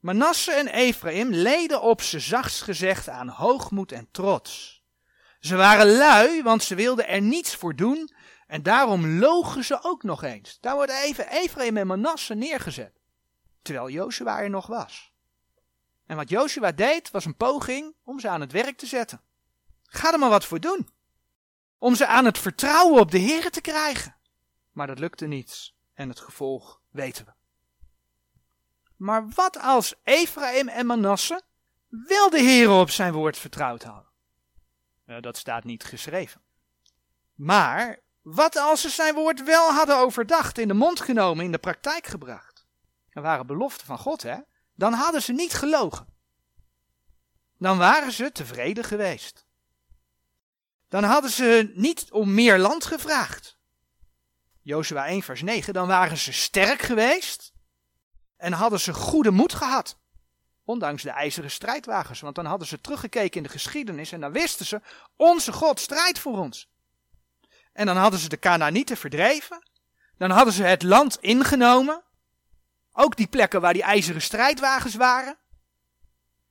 Manasse 0.00 0.52
en 0.52 0.66
Ephraim 0.66 1.30
leden 1.30 1.82
op 1.82 2.02
ze 2.02 2.20
zachts 2.20 2.60
gezegd 2.60 3.08
aan 3.08 3.28
hoogmoed 3.28 3.92
en 3.92 4.08
trots. 4.10 4.75
Ze 5.46 5.56
waren 5.56 5.96
lui, 5.96 6.42
want 6.42 6.62
ze 6.62 6.74
wilden 6.74 7.08
er 7.08 7.20
niets 7.20 7.54
voor 7.54 7.76
doen 7.76 8.10
en 8.46 8.62
daarom 8.62 9.06
logen 9.18 9.64
ze 9.64 9.78
ook 9.82 10.02
nog 10.02 10.22
eens. 10.22 10.58
Daar 10.60 10.74
wordt 10.74 10.92
even 10.92 11.28
Ephraim 11.28 11.76
en 11.76 11.86
Manasse 11.86 12.34
neergezet, 12.34 13.00
terwijl 13.62 13.90
Joshua 13.90 14.40
er 14.40 14.50
nog 14.50 14.66
was. 14.66 15.12
En 16.06 16.16
wat 16.16 16.28
Joshua 16.28 16.72
deed, 16.72 17.10
was 17.10 17.24
een 17.24 17.36
poging 17.36 17.94
om 18.04 18.20
ze 18.20 18.28
aan 18.28 18.40
het 18.40 18.52
werk 18.52 18.76
te 18.76 18.86
zetten. 18.86 19.20
Ga 19.82 20.12
er 20.12 20.18
maar 20.18 20.30
wat 20.30 20.44
voor 20.44 20.60
doen. 20.60 20.88
Om 21.78 21.94
ze 21.94 22.06
aan 22.06 22.24
het 22.24 22.38
vertrouwen 22.38 23.00
op 23.00 23.10
de 23.10 23.18
Heer 23.18 23.50
te 23.50 23.60
krijgen. 23.60 24.16
Maar 24.72 24.86
dat 24.86 24.98
lukte 24.98 25.26
niet. 25.26 25.72
En 25.94 26.08
het 26.08 26.20
gevolg 26.20 26.80
weten 26.90 27.24
we. 27.24 27.32
Maar 28.96 29.28
wat 29.28 29.58
als 29.58 29.94
Ephraim 30.02 30.68
en 30.68 30.86
Manasse 30.86 31.42
wel 31.88 32.30
de 32.30 32.40
Heer 32.40 32.70
op 32.70 32.90
zijn 32.90 33.12
woord 33.12 33.38
vertrouwd 33.38 33.82
hadden? 33.82 34.14
Nou, 35.06 35.20
dat 35.20 35.36
staat 35.36 35.64
niet 35.64 35.84
geschreven. 35.84 36.40
Maar 37.34 38.00
wat 38.22 38.56
als 38.56 38.80
ze 38.80 38.88
zijn 38.88 39.14
woord 39.14 39.44
wel 39.44 39.72
hadden 39.72 39.96
overdacht, 39.96 40.58
in 40.58 40.68
de 40.68 40.74
mond 40.74 41.00
genomen, 41.00 41.44
in 41.44 41.52
de 41.52 41.58
praktijk 41.58 42.06
gebracht? 42.06 42.66
Er 43.10 43.22
waren 43.22 43.46
beloften 43.46 43.86
van 43.86 43.98
God, 43.98 44.22
hè? 44.22 44.36
Dan 44.74 44.92
hadden 44.92 45.22
ze 45.22 45.32
niet 45.32 45.54
gelogen. 45.54 46.06
Dan 47.58 47.78
waren 47.78 48.12
ze 48.12 48.32
tevreden 48.32 48.84
geweest. 48.84 49.46
Dan 50.88 51.04
hadden 51.04 51.30
ze 51.30 51.72
niet 51.74 52.10
om 52.10 52.34
meer 52.34 52.58
land 52.58 52.84
gevraagd. 52.84 53.58
Jozua 54.60 55.06
1 55.06 55.22
vers 55.22 55.42
9, 55.42 55.74
dan 55.74 55.88
waren 55.88 56.16
ze 56.16 56.32
sterk 56.32 56.80
geweest 56.80 57.52
en 58.36 58.52
hadden 58.52 58.80
ze 58.80 58.94
goede 58.94 59.30
moed 59.30 59.52
gehad. 59.54 59.98
Ondanks 60.66 61.02
de 61.02 61.10
ijzeren 61.10 61.50
strijdwagens. 61.50 62.20
Want 62.20 62.34
dan 62.34 62.44
hadden 62.44 62.66
ze 62.68 62.80
teruggekeken 62.80 63.36
in 63.36 63.42
de 63.42 63.48
geschiedenis 63.48 64.12
en 64.12 64.20
dan 64.20 64.32
wisten 64.32 64.66
ze, 64.66 64.80
onze 65.16 65.52
God 65.52 65.80
strijdt 65.80 66.18
voor 66.18 66.38
ons. 66.38 66.68
En 67.72 67.86
dan 67.86 67.96
hadden 67.96 68.20
ze 68.20 68.28
de 68.28 68.38
Canaanieten 68.38 68.96
verdreven. 68.96 69.68
Dan 70.18 70.30
hadden 70.30 70.54
ze 70.54 70.62
het 70.62 70.82
land 70.82 71.16
ingenomen. 71.20 72.02
Ook 72.92 73.16
die 73.16 73.26
plekken 73.26 73.60
waar 73.60 73.72
die 73.72 73.82
ijzeren 73.82 74.22
strijdwagens 74.22 74.94
waren. 74.94 75.38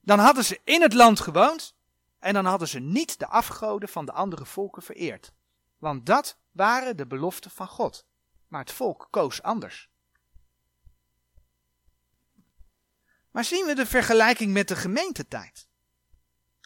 Dan 0.01 0.19
hadden 0.19 0.45
ze 0.45 0.61
in 0.63 0.81
het 0.81 0.93
land 0.93 1.19
gewoond. 1.19 1.75
En 2.19 2.33
dan 2.33 2.45
hadden 2.45 2.67
ze 2.67 2.79
niet 2.79 3.19
de 3.19 3.27
afgoden 3.27 3.89
van 3.89 4.05
de 4.05 4.11
andere 4.11 4.45
volken 4.45 4.81
vereerd. 4.81 5.31
Want 5.77 6.05
dat 6.05 6.37
waren 6.51 6.97
de 6.97 7.07
beloften 7.07 7.51
van 7.51 7.67
God. 7.67 8.05
Maar 8.47 8.61
het 8.61 8.71
volk 8.71 9.07
koos 9.09 9.41
anders. 9.41 9.89
Maar 13.35 13.43
zien 13.43 13.65
we 13.65 13.75
de 13.75 13.85
vergelijking 13.85 14.53
met 14.53 14.67
de 14.67 14.75
gemeentetijd? 14.75 15.67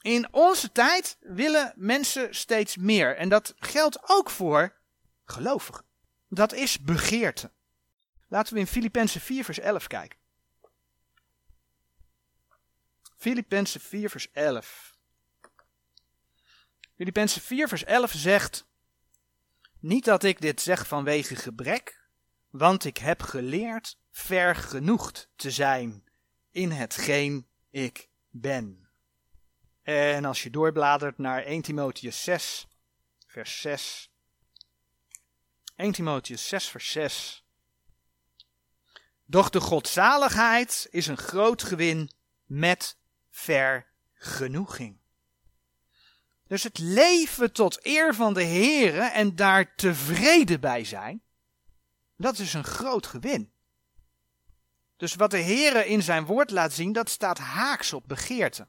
In 0.01 0.34
onze 0.34 0.71
tijd 0.71 1.17
willen 1.19 1.73
mensen 1.75 2.36
steeds 2.36 2.77
meer. 2.77 3.15
En 3.15 3.29
dat 3.29 3.53
geldt 3.58 4.10
ook 4.10 4.29
voor 4.29 4.77
gelovigen. 5.25 5.86
Dat 6.27 6.53
is 6.53 6.79
begeerte. 6.79 7.51
Laten 8.27 8.53
we 8.53 8.60
in 8.60 8.67
Filippenzen 8.67 9.21
4 9.21 9.43
vers 9.43 9.60
11 9.60 9.88
kijken. 9.88 10.19
Filippenzen 13.17 13.82
4 13.82 14.10
vers 14.10 14.32
11. 14.32 14.97
Filippenzen 16.95 17.41
4 17.41 17.67
vers 17.67 17.84
11 17.84 18.12
zegt, 18.12 18.65
niet 19.79 20.05
dat 20.05 20.23
ik 20.23 20.41
dit 20.41 20.62
zeg 20.62 20.88
vanwege 20.88 21.36
gebrek, 21.36 22.08
want 22.49 22.86
ik 22.86 22.97
heb 22.97 23.21
geleerd 23.21 23.97
vergenoegd 24.12 25.29
te 25.36 25.51
zijn 25.51 26.09
in 26.51 26.71
hetgeen 26.71 27.47
ik 27.69 28.09
ben. 28.29 28.89
En 29.83 30.25
als 30.25 30.43
je 30.43 30.49
doorbladert 30.49 31.17
naar 31.17 31.43
1 31.43 31.62
Timotheus 31.62 32.23
6, 32.23 32.67
vers 33.27 33.62
6. 33.62 34.12
1 35.75 35.91
Timotheus 35.91 36.47
6, 36.47 36.67
vers 36.67 36.91
6. 36.91 37.43
Doch 39.25 39.49
de 39.49 39.59
godzaligheid 39.59 40.88
is 40.89 41.07
een 41.07 41.17
groot 41.17 41.63
gewin 41.63 42.12
met 42.45 42.97
vergenoeging. 43.29 44.97
Dus 46.47 46.63
het 46.63 46.77
leven 46.77 47.53
tot 47.53 47.85
eer 47.85 48.15
van 48.15 48.33
de 48.33 48.43
Here 48.43 49.01
en 49.01 49.35
daar 49.35 49.75
tevreden 49.75 50.59
bij 50.59 50.83
zijn, 50.83 51.21
dat 52.17 52.38
is 52.39 52.53
een 52.53 52.63
groot 52.63 53.07
gewin. 53.07 53.51
Dus 54.99 55.15
wat 55.15 55.31
de 55.31 55.41
Heere 55.41 55.85
in 55.85 56.03
zijn 56.03 56.25
woord 56.25 56.51
laat 56.51 56.73
zien, 56.73 56.91
dat 56.91 57.09
staat 57.09 57.38
haaks 57.38 57.93
op 57.93 58.07
begeerte. 58.07 58.67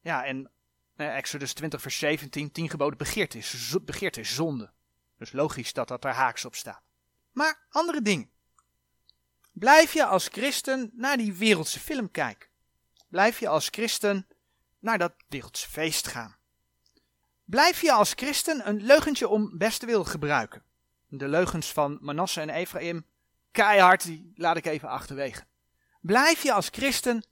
Ja, 0.00 0.24
en 0.24 0.50
eh, 0.96 1.16
Exodus 1.16 1.52
20 1.52 1.80
vers 1.82 1.98
17, 1.98 2.52
10 2.52 2.70
geboden 2.70 2.98
begeerte 2.98 3.38
is, 3.38 3.76
begeerte 3.82 4.24
zonde. 4.24 4.70
Dus 5.18 5.32
logisch 5.32 5.72
dat 5.72 5.88
dat 5.88 6.04
er 6.04 6.12
haaks 6.12 6.44
op 6.44 6.54
staat. 6.54 6.82
Maar 7.32 7.66
andere 7.70 8.02
dingen. 8.02 8.30
Blijf 9.52 9.92
je 9.92 10.04
als 10.04 10.28
christen 10.28 10.90
naar 10.94 11.16
die 11.16 11.34
wereldse 11.34 11.80
film 11.80 12.10
kijken. 12.10 12.48
Blijf 13.08 13.40
je 13.40 13.48
als 13.48 13.68
christen 13.68 14.26
naar 14.78 14.98
dat 14.98 15.12
wereldse 15.28 15.68
feest 15.68 16.06
gaan. 16.06 16.36
Blijf 17.44 17.80
je 17.80 17.92
als 17.92 18.12
christen 18.12 18.68
een 18.68 18.82
leugentje 18.82 19.28
om 19.28 19.58
beste 19.58 19.86
wil 19.86 20.04
gebruiken. 20.04 20.62
De 21.06 21.28
leugens 21.28 21.72
van 21.72 21.98
Manasse 22.00 22.40
en 22.40 22.50
Ephraim 22.50 23.06
keihard, 23.50 24.02
die 24.02 24.32
laat 24.34 24.56
ik 24.56 24.66
even 24.66 24.88
achterwege. 24.88 25.44
Blijf 26.00 26.42
je 26.42 26.52
als 26.52 26.68
christen, 26.70 27.24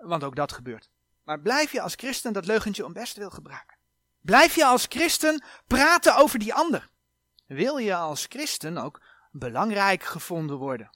want 0.00 0.24
ook 0.24 0.36
dat 0.36 0.52
gebeurt, 0.52 0.90
maar 1.24 1.40
blijf 1.40 1.72
je 1.72 1.80
als 1.80 1.94
christen 1.94 2.32
dat 2.32 2.46
leugentje 2.46 2.84
om 2.84 2.92
best 2.92 3.16
wil 3.16 3.30
gebruiken. 3.30 3.76
Blijf 4.20 4.54
je 4.54 4.64
als 4.64 4.86
christen 4.88 5.44
praten 5.66 6.16
over 6.16 6.38
die 6.38 6.54
ander. 6.54 6.88
Wil 7.46 7.78
je 7.78 7.94
als 7.94 8.26
christen 8.28 8.78
ook 8.78 9.02
belangrijk 9.30 10.02
gevonden 10.02 10.56
worden 10.56 10.90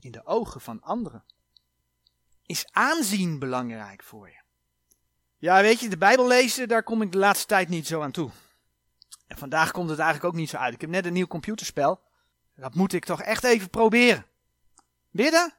in 0.00 0.12
de 0.12 0.26
ogen 0.26 0.60
van 0.60 0.82
anderen? 0.82 1.24
Is 2.46 2.66
aanzien 2.70 3.38
belangrijk 3.38 4.02
voor 4.02 4.28
je? 4.28 4.42
Ja, 5.38 5.62
weet 5.62 5.80
je, 5.80 5.88
de 5.88 5.98
Bijbel 5.98 6.26
lezen, 6.26 6.68
daar 6.68 6.82
kom 6.82 7.02
ik 7.02 7.12
de 7.12 7.18
laatste 7.18 7.46
tijd 7.46 7.68
niet 7.68 7.86
zo 7.86 8.02
aan 8.02 8.10
toe. 8.10 8.30
En 9.26 9.38
vandaag 9.38 9.70
komt 9.70 9.90
het 9.90 9.98
eigenlijk 9.98 10.34
ook 10.34 10.40
niet 10.40 10.50
zo 10.50 10.56
uit. 10.56 10.74
Ik 10.74 10.80
heb 10.80 10.90
net 10.90 11.06
een 11.06 11.12
nieuw 11.12 11.26
computerspel. 11.26 12.00
Dat 12.56 12.74
moet 12.74 12.92
ik 12.92 13.04
toch 13.04 13.22
echt 13.22 13.44
even 13.44 13.70
proberen. 13.70 14.26
Bidden? 15.10 15.54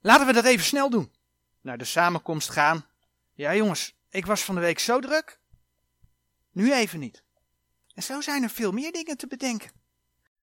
Laten 0.00 0.26
we 0.26 0.32
dat 0.32 0.44
even 0.44 0.64
snel 0.64 0.90
doen. 0.90 1.12
Naar 1.60 1.78
de 1.78 1.84
samenkomst 1.84 2.50
gaan. 2.50 2.86
Ja, 3.32 3.54
jongens, 3.54 3.94
ik 4.08 4.26
was 4.26 4.44
van 4.44 4.54
de 4.54 4.60
week 4.60 4.78
zo 4.78 5.00
druk. 5.00 5.40
Nu 6.52 6.72
even 6.72 6.98
niet. 6.98 7.22
En 7.94 8.02
zo 8.02 8.20
zijn 8.20 8.42
er 8.42 8.50
veel 8.50 8.72
meer 8.72 8.92
dingen 8.92 9.16
te 9.16 9.26
bedenken. 9.26 9.70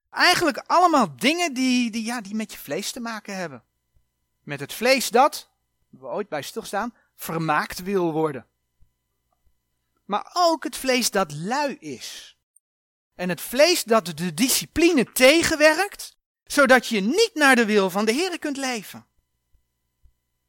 Eigenlijk 0.10 0.58
allemaal 0.58 1.16
dingen 1.16 1.54
die, 1.54 1.92
die, 1.92 2.06
ja, 2.06 2.22
die 2.22 2.36
met 2.36 2.52
je 2.52 2.58
vlees 2.58 2.92
te 2.92 3.00
maken 3.00 3.36
hebben. 3.36 3.64
Met 4.44 4.60
het 4.60 4.74
vlees 4.74 5.10
dat, 5.10 5.50
we 5.90 6.06
ooit 6.06 6.30
bij 6.30 6.42
stilstaan, 6.42 6.94
vermaakt 7.16 7.84
wil 7.84 8.12
worden. 8.12 8.46
Maar 10.06 10.30
ook 10.34 10.64
het 10.64 10.78
vlees 10.78 11.12
dat 11.12 11.34
lui 11.34 11.76
is. 11.80 12.37
En 13.18 13.30
het 13.30 13.42
vlees 13.42 13.84
dat 13.84 14.06
de 14.06 14.34
discipline 14.34 15.12
tegenwerkt, 15.12 16.18
zodat 16.44 16.88
je 16.88 17.02
niet 17.02 17.32
naar 17.34 17.56
de 17.56 17.66
wil 17.66 17.90
van 17.90 18.06
de 18.06 18.12
Heer 18.12 18.40
kunt 18.40 18.58
leven. 18.58 19.08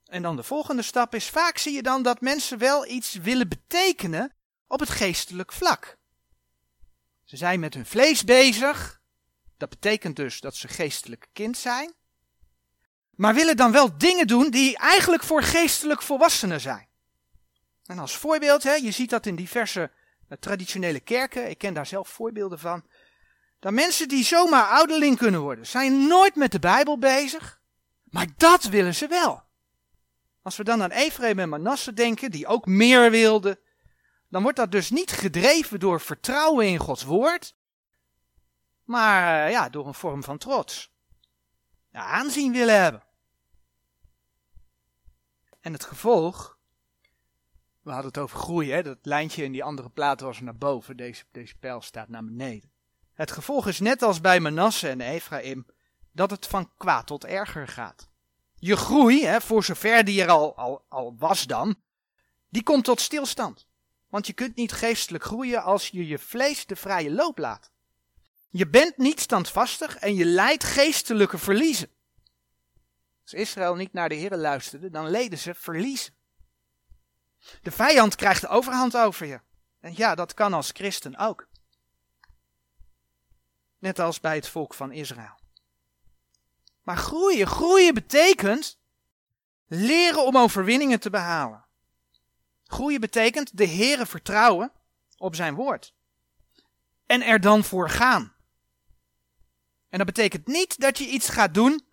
En 0.04 0.22
dan 0.22 0.36
de 0.36 0.42
volgende 0.42 0.82
stap 0.82 1.14
is, 1.14 1.28
vaak 1.28 1.58
zie 1.58 1.74
je 1.74 1.82
dan 1.82 2.02
dat 2.02 2.20
mensen 2.20 2.58
wel 2.58 2.86
iets 2.86 3.14
willen 3.14 3.48
betekenen 3.48 4.32
op 4.66 4.80
het 4.80 4.90
geestelijk 4.90 5.52
vlak. 5.52 5.96
Ze 7.24 7.36
zijn 7.36 7.60
met 7.60 7.74
hun 7.74 7.86
vlees 7.86 8.24
bezig. 8.24 9.00
Dat 9.56 9.68
betekent 9.68 10.16
dus 10.16 10.40
dat 10.40 10.56
ze 10.56 10.68
geestelijk 10.68 11.28
kind 11.32 11.56
zijn. 11.56 11.94
Maar 13.10 13.34
willen 13.34 13.56
dan 13.56 13.72
wel 13.72 13.98
dingen 13.98 14.26
doen 14.26 14.50
die 14.50 14.76
eigenlijk 14.76 15.22
voor 15.22 15.42
geestelijk 15.42 16.02
volwassenen 16.02 16.60
zijn. 16.60 16.88
En 17.84 17.98
als 17.98 18.16
voorbeeld, 18.16 18.62
hè, 18.62 18.74
je 18.74 18.90
ziet 18.90 19.10
dat 19.10 19.26
in 19.26 19.36
diverse 19.36 19.90
traditionele 20.38 21.00
kerken, 21.00 21.50
ik 21.50 21.58
ken 21.58 21.74
daar 21.74 21.86
zelf 21.86 22.08
voorbeelden 22.08 22.58
van. 22.58 22.84
Dat 23.58 23.72
mensen 23.72 24.08
die 24.08 24.24
zomaar 24.24 24.68
ouderling 24.68 25.16
kunnen 25.16 25.40
worden, 25.40 25.66
zijn 25.66 26.06
nooit 26.06 26.34
met 26.34 26.52
de 26.52 26.58
Bijbel 26.58 26.98
bezig. 26.98 27.60
Maar 28.04 28.26
dat 28.36 28.64
willen 28.64 28.94
ze 28.94 29.06
wel. 29.06 29.42
Als 30.42 30.56
we 30.56 30.64
dan 30.64 30.82
aan 30.82 30.90
Ephraim 30.90 31.38
en 31.38 31.48
Manasse 31.48 31.92
denken, 31.92 32.30
die 32.30 32.46
ook 32.46 32.66
meer 32.66 33.10
wilden, 33.10 33.58
dan 34.28 34.42
wordt 34.42 34.58
dat 34.58 34.72
dus 34.72 34.90
niet 34.90 35.10
gedreven 35.10 35.80
door 35.80 36.00
vertrouwen 36.00 36.66
in 36.66 36.78
Gods 36.78 37.04
woord, 37.04 37.56
maar 38.84 39.44
eh, 39.44 39.50
ja, 39.50 39.68
door 39.68 39.86
een 39.86 39.94
vorm 39.94 40.22
van 40.22 40.38
trots. 40.38 40.92
Aanzien 41.92 42.52
willen 42.52 42.82
hebben. 42.82 43.02
En 45.60 45.72
het 45.72 45.84
gevolg, 45.84 46.57
we 47.88 47.94
hadden 47.94 48.12
het 48.12 48.22
over 48.22 48.38
groeien, 48.38 48.74
hè? 48.74 48.82
dat 48.82 48.98
lijntje 49.02 49.44
in 49.44 49.52
die 49.52 49.64
andere 49.64 49.88
plaat 49.88 50.20
was 50.20 50.40
naar 50.40 50.56
boven, 50.56 50.96
deze, 50.96 51.24
deze 51.32 51.56
pijl 51.56 51.80
staat 51.80 52.08
naar 52.08 52.24
beneden. 52.24 52.70
Het 53.14 53.30
gevolg 53.30 53.66
is 53.66 53.80
net 53.80 54.02
als 54.02 54.20
bij 54.20 54.40
Manasse 54.40 54.88
en 54.88 55.00
Ephraim, 55.00 55.66
dat 56.12 56.30
het 56.30 56.46
van 56.46 56.70
kwaad 56.76 57.06
tot 57.06 57.24
erger 57.24 57.68
gaat. 57.68 58.08
Je 58.54 58.76
groei, 58.76 59.24
hè, 59.24 59.40
voor 59.40 59.64
zover 59.64 60.04
die 60.04 60.22
er 60.22 60.28
al, 60.28 60.56
al, 60.56 60.84
al 60.88 61.14
was 61.18 61.46
dan, 61.46 61.76
die 62.48 62.62
komt 62.62 62.84
tot 62.84 63.00
stilstand. 63.00 63.66
Want 64.08 64.26
je 64.26 64.32
kunt 64.32 64.56
niet 64.56 64.72
geestelijk 64.72 65.24
groeien 65.24 65.62
als 65.62 65.88
je 65.88 66.06
je 66.06 66.18
vlees 66.18 66.66
de 66.66 66.76
vrije 66.76 67.10
loop 67.10 67.38
laat. 67.38 67.70
Je 68.50 68.68
bent 68.68 68.96
niet 68.96 69.20
standvastig 69.20 69.96
en 69.96 70.14
je 70.14 70.24
leidt 70.24 70.64
geestelijke 70.64 71.38
verliezen. 71.38 71.90
Als 73.22 73.32
Israël 73.32 73.74
niet 73.74 73.92
naar 73.92 74.08
de 74.08 74.14
Heer 74.14 74.36
luisterde, 74.36 74.90
dan 74.90 75.10
leden 75.10 75.38
ze 75.38 75.54
verliezen. 75.54 76.17
De 77.62 77.70
vijand 77.70 78.14
krijgt 78.14 78.40
de 78.40 78.48
overhand 78.48 78.96
over 78.96 79.26
je. 79.26 79.40
En 79.80 79.92
ja, 79.96 80.14
dat 80.14 80.34
kan 80.34 80.52
als 80.52 80.70
christen 80.70 81.16
ook. 81.16 81.48
Net 83.78 83.98
als 83.98 84.20
bij 84.20 84.34
het 84.34 84.48
volk 84.48 84.74
van 84.74 84.92
Israël. 84.92 85.40
Maar 86.82 86.96
groeien, 86.96 87.46
groeien 87.46 87.94
betekent 87.94 88.78
leren 89.66 90.24
om 90.24 90.36
overwinningen 90.36 91.00
te 91.00 91.10
behalen. 91.10 91.64
Groeien 92.64 93.00
betekent 93.00 93.56
de 93.56 93.66
Heere 93.66 94.06
vertrouwen 94.06 94.72
op 95.16 95.34
zijn 95.34 95.54
woord. 95.54 95.94
En 97.06 97.22
er 97.22 97.40
dan 97.40 97.64
voor 97.64 97.90
gaan. 97.90 98.34
En 99.88 99.98
dat 99.98 100.06
betekent 100.06 100.46
niet 100.46 100.80
dat 100.80 100.98
je 100.98 101.06
iets 101.06 101.28
gaat 101.28 101.54
doen 101.54 101.86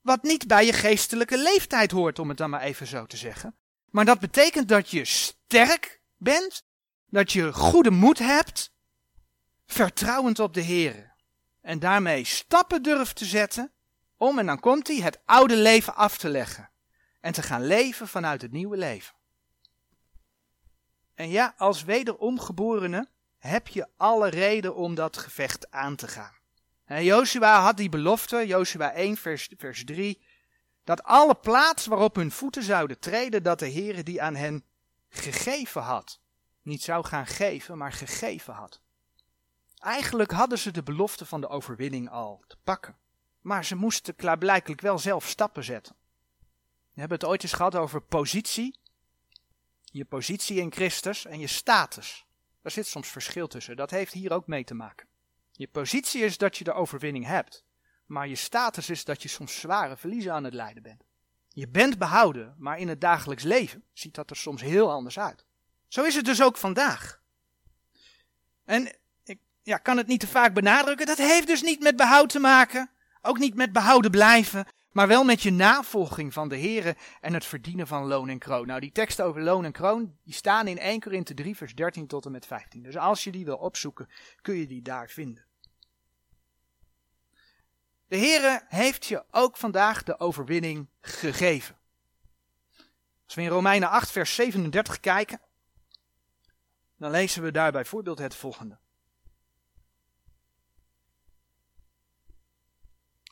wat 0.00 0.22
niet 0.22 0.46
bij 0.46 0.66
je 0.66 0.72
geestelijke 0.72 1.38
leeftijd 1.38 1.90
hoort, 1.90 2.18
om 2.18 2.28
het 2.28 2.38
dan 2.38 2.50
maar 2.50 2.60
even 2.60 2.86
zo 2.86 3.06
te 3.06 3.16
zeggen. 3.16 3.56
Maar 3.92 4.04
dat 4.04 4.20
betekent 4.20 4.68
dat 4.68 4.90
je 4.90 5.04
sterk 5.04 6.00
bent, 6.16 6.64
dat 7.08 7.32
je 7.32 7.52
goede 7.52 7.90
moed 7.90 8.18
hebt, 8.18 8.72
vertrouwend 9.66 10.38
op 10.38 10.54
de 10.54 10.60
Heer. 10.60 11.14
En 11.60 11.78
daarmee 11.78 12.24
stappen 12.24 12.82
durft 12.82 13.16
te 13.16 13.24
zetten 13.24 13.72
om, 14.16 14.38
en 14.38 14.46
dan 14.46 14.60
komt 14.60 14.86
hij, 14.86 14.96
het 14.96 15.20
oude 15.24 15.56
leven 15.56 15.94
af 15.94 16.18
te 16.18 16.28
leggen. 16.28 16.70
En 17.20 17.32
te 17.32 17.42
gaan 17.42 17.66
leven 17.66 18.08
vanuit 18.08 18.42
het 18.42 18.52
nieuwe 18.52 18.76
leven. 18.76 19.14
En 21.14 21.28
ja, 21.28 21.54
als 21.56 21.84
wederomgeborene 21.84 23.08
heb 23.38 23.68
je 23.68 23.88
alle 23.96 24.28
reden 24.28 24.74
om 24.74 24.94
dat 24.94 25.16
gevecht 25.16 25.70
aan 25.70 25.96
te 25.96 26.08
gaan. 26.08 26.40
Joshua 26.86 27.62
had 27.62 27.76
die 27.76 27.88
belofte, 27.88 28.46
Joshua 28.46 28.92
1 28.92 29.16
vers, 29.16 29.48
vers 29.56 29.84
3, 29.84 30.22
dat 30.84 31.02
alle 31.02 31.34
plaats 31.34 31.86
waarop 31.86 32.14
hun 32.14 32.30
voeten 32.30 32.62
zouden 32.62 32.98
treden, 32.98 33.42
dat 33.42 33.58
de 33.58 33.72
Heere 33.72 34.02
die 34.02 34.22
aan 34.22 34.34
hen 34.34 34.64
gegeven 35.08 35.82
had. 35.82 36.20
Niet 36.62 36.82
zou 36.82 37.04
gaan 37.04 37.26
geven, 37.26 37.78
maar 37.78 37.92
gegeven 37.92 38.54
had. 38.54 38.80
Eigenlijk 39.78 40.30
hadden 40.30 40.58
ze 40.58 40.70
de 40.70 40.82
belofte 40.82 41.26
van 41.26 41.40
de 41.40 41.48
overwinning 41.48 42.10
al 42.10 42.44
te 42.46 42.56
pakken. 42.64 42.96
Maar 43.40 43.64
ze 43.64 43.76
moesten 43.76 44.16
klaarblijkelijk 44.16 44.80
wel 44.80 44.98
zelf 44.98 45.28
stappen 45.28 45.64
zetten. 45.64 45.96
We 46.92 47.00
hebben 47.00 47.18
het 47.18 47.28
ooit 47.28 47.42
eens 47.42 47.52
gehad 47.52 47.74
over 47.74 48.00
positie. 48.00 48.78
Je 49.84 50.04
positie 50.04 50.56
in 50.56 50.72
Christus 50.72 51.24
en 51.24 51.38
je 51.38 51.46
status. 51.46 52.26
Daar 52.62 52.72
zit 52.72 52.86
soms 52.86 53.08
verschil 53.08 53.48
tussen. 53.48 53.76
Dat 53.76 53.90
heeft 53.90 54.12
hier 54.12 54.32
ook 54.32 54.46
mee 54.46 54.64
te 54.64 54.74
maken. 54.74 55.06
Je 55.52 55.68
positie 55.68 56.22
is 56.22 56.38
dat 56.38 56.56
je 56.56 56.64
de 56.64 56.72
overwinning 56.72 57.26
hebt. 57.26 57.64
Maar 58.12 58.28
je 58.28 58.34
status 58.34 58.90
is 58.90 59.04
dat 59.04 59.22
je 59.22 59.28
soms 59.28 59.60
zware 59.60 59.96
verliezen 59.96 60.32
aan 60.32 60.44
het 60.44 60.54
lijden 60.54 60.82
bent. 60.82 61.04
Je 61.48 61.68
bent 61.68 61.98
behouden, 61.98 62.54
maar 62.58 62.78
in 62.78 62.88
het 62.88 63.00
dagelijks 63.00 63.42
leven 63.42 63.84
ziet 63.92 64.14
dat 64.14 64.30
er 64.30 64.36
soms 64.36 64.62
heel 64.62 64.90
anders 64.90 65.18
uit. 65.18 65.44
Zo 65.88 66.02
is 66.02 66.14
het 66.14 66.24
dus 66.24 66.42
ook 66.42 66.56
vandaag. 66.56 67.20
En 68.64 68.96
ik 69.24 69.38
ja, 69.62 69.76
kan 69.76 69.96
het 69.96 70.06
niet 70.06 70.20
te 70.20 70.26
vaak 70.26 70.54
benadrukken, 70.54 71.06
dat 71.06 71.18
heeft 71.18 71.46
dus 71.46 71.62
niet 71.62 71.80
met 71.80 71.96
behoud 71.96 72.28
te 72.28 72.38
maken. 72.38 72.90
Ook 73.22 73.38
niet 73.38 73.54
met 73.54 73.72
behouden 73.72 74.10
blijven, 74.10 74.66
maar 74.90 75.08
wel 75.08 75.24
met 75.24 75.42
je 75.42 75.52
navolging 75.52 76.32
van 76.32 76.48
de 76.48 76.58
Here 76.58 76.96
en 77.20 77.34
het 77.34 77.44
verdienen 77.44 77.86
van 77.86 78.06
loon 78.06 78.28
en 78.28 78.38
kroon. 78.38 78.66
Nou, 78.66 78.80
die 78.80 78.92
teksten 78.92 79.24
over 79.24 79.42
loon 79.42 79.64
en 79.64 79.72
kroon, 79.72 80.16
die 80.24 80.34
staan 80.34 80.66
in 80.66 80.78
1 80.78 81.00
Korinthe 81.00 81.34
3 81.34 81.56
vers 81.56 81.74
13 81.74 82.06
tot 82.06 82.26
en 82.26 82.32
met 82.32 82.46
15. 82.46 82.82
Dus 82.82 82.96
als 82.96 83.24
je 83.24 83.32
die 83.32 83.44
wil 83.44 83.56
opzoeken, 83.56 84.08
kun 84.40 84.54
je 84.54 84.66
die 84.66 84.82
daar 84.82 85.08
vinden. 85.08 85.50
De 88.12 88.18
Heere 88.18 88.64
heeft 88.68 89.06
je 89.06 89.24
ook 89.30 89.56
vandaag 89.56 90.02
de 90.02 90.20
overwinning 90.20 90.88
gegeven. 91.00 91.78
Als 93.24 93.34
we 93.34 93.42
in 93.42 93.48
Romeinen 93.48 93.88
8 93.88 94.10
vers 94.10 94.34
37 94.34 95.00
kijken, 95.00 95.40
dan 96.96 97.10
lezen 97.10 97.42
we 97.42 97.50
daar 97.50 97.72
bijvoorbeeld 97.72 98.18
het 98.18 98.34
volgende. 98.34 98.78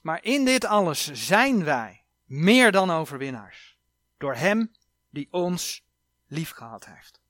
Maar 0.02 0.24
in 0.24 0.44
dit 0.44 0.64
alles 0.64 1.10
zijn 1.12 1.64
wij 1.64 2.04
meer 2.24 2.72
dan 2.72 2.90
overwinnaars. 2.90 3.78
Door 4.18 4.34
Hem 4.34 4.72
die 5.10 5.28
ons 5.30 5.84
liefgehad 6.26 6.86
heeft. 6.86 7.20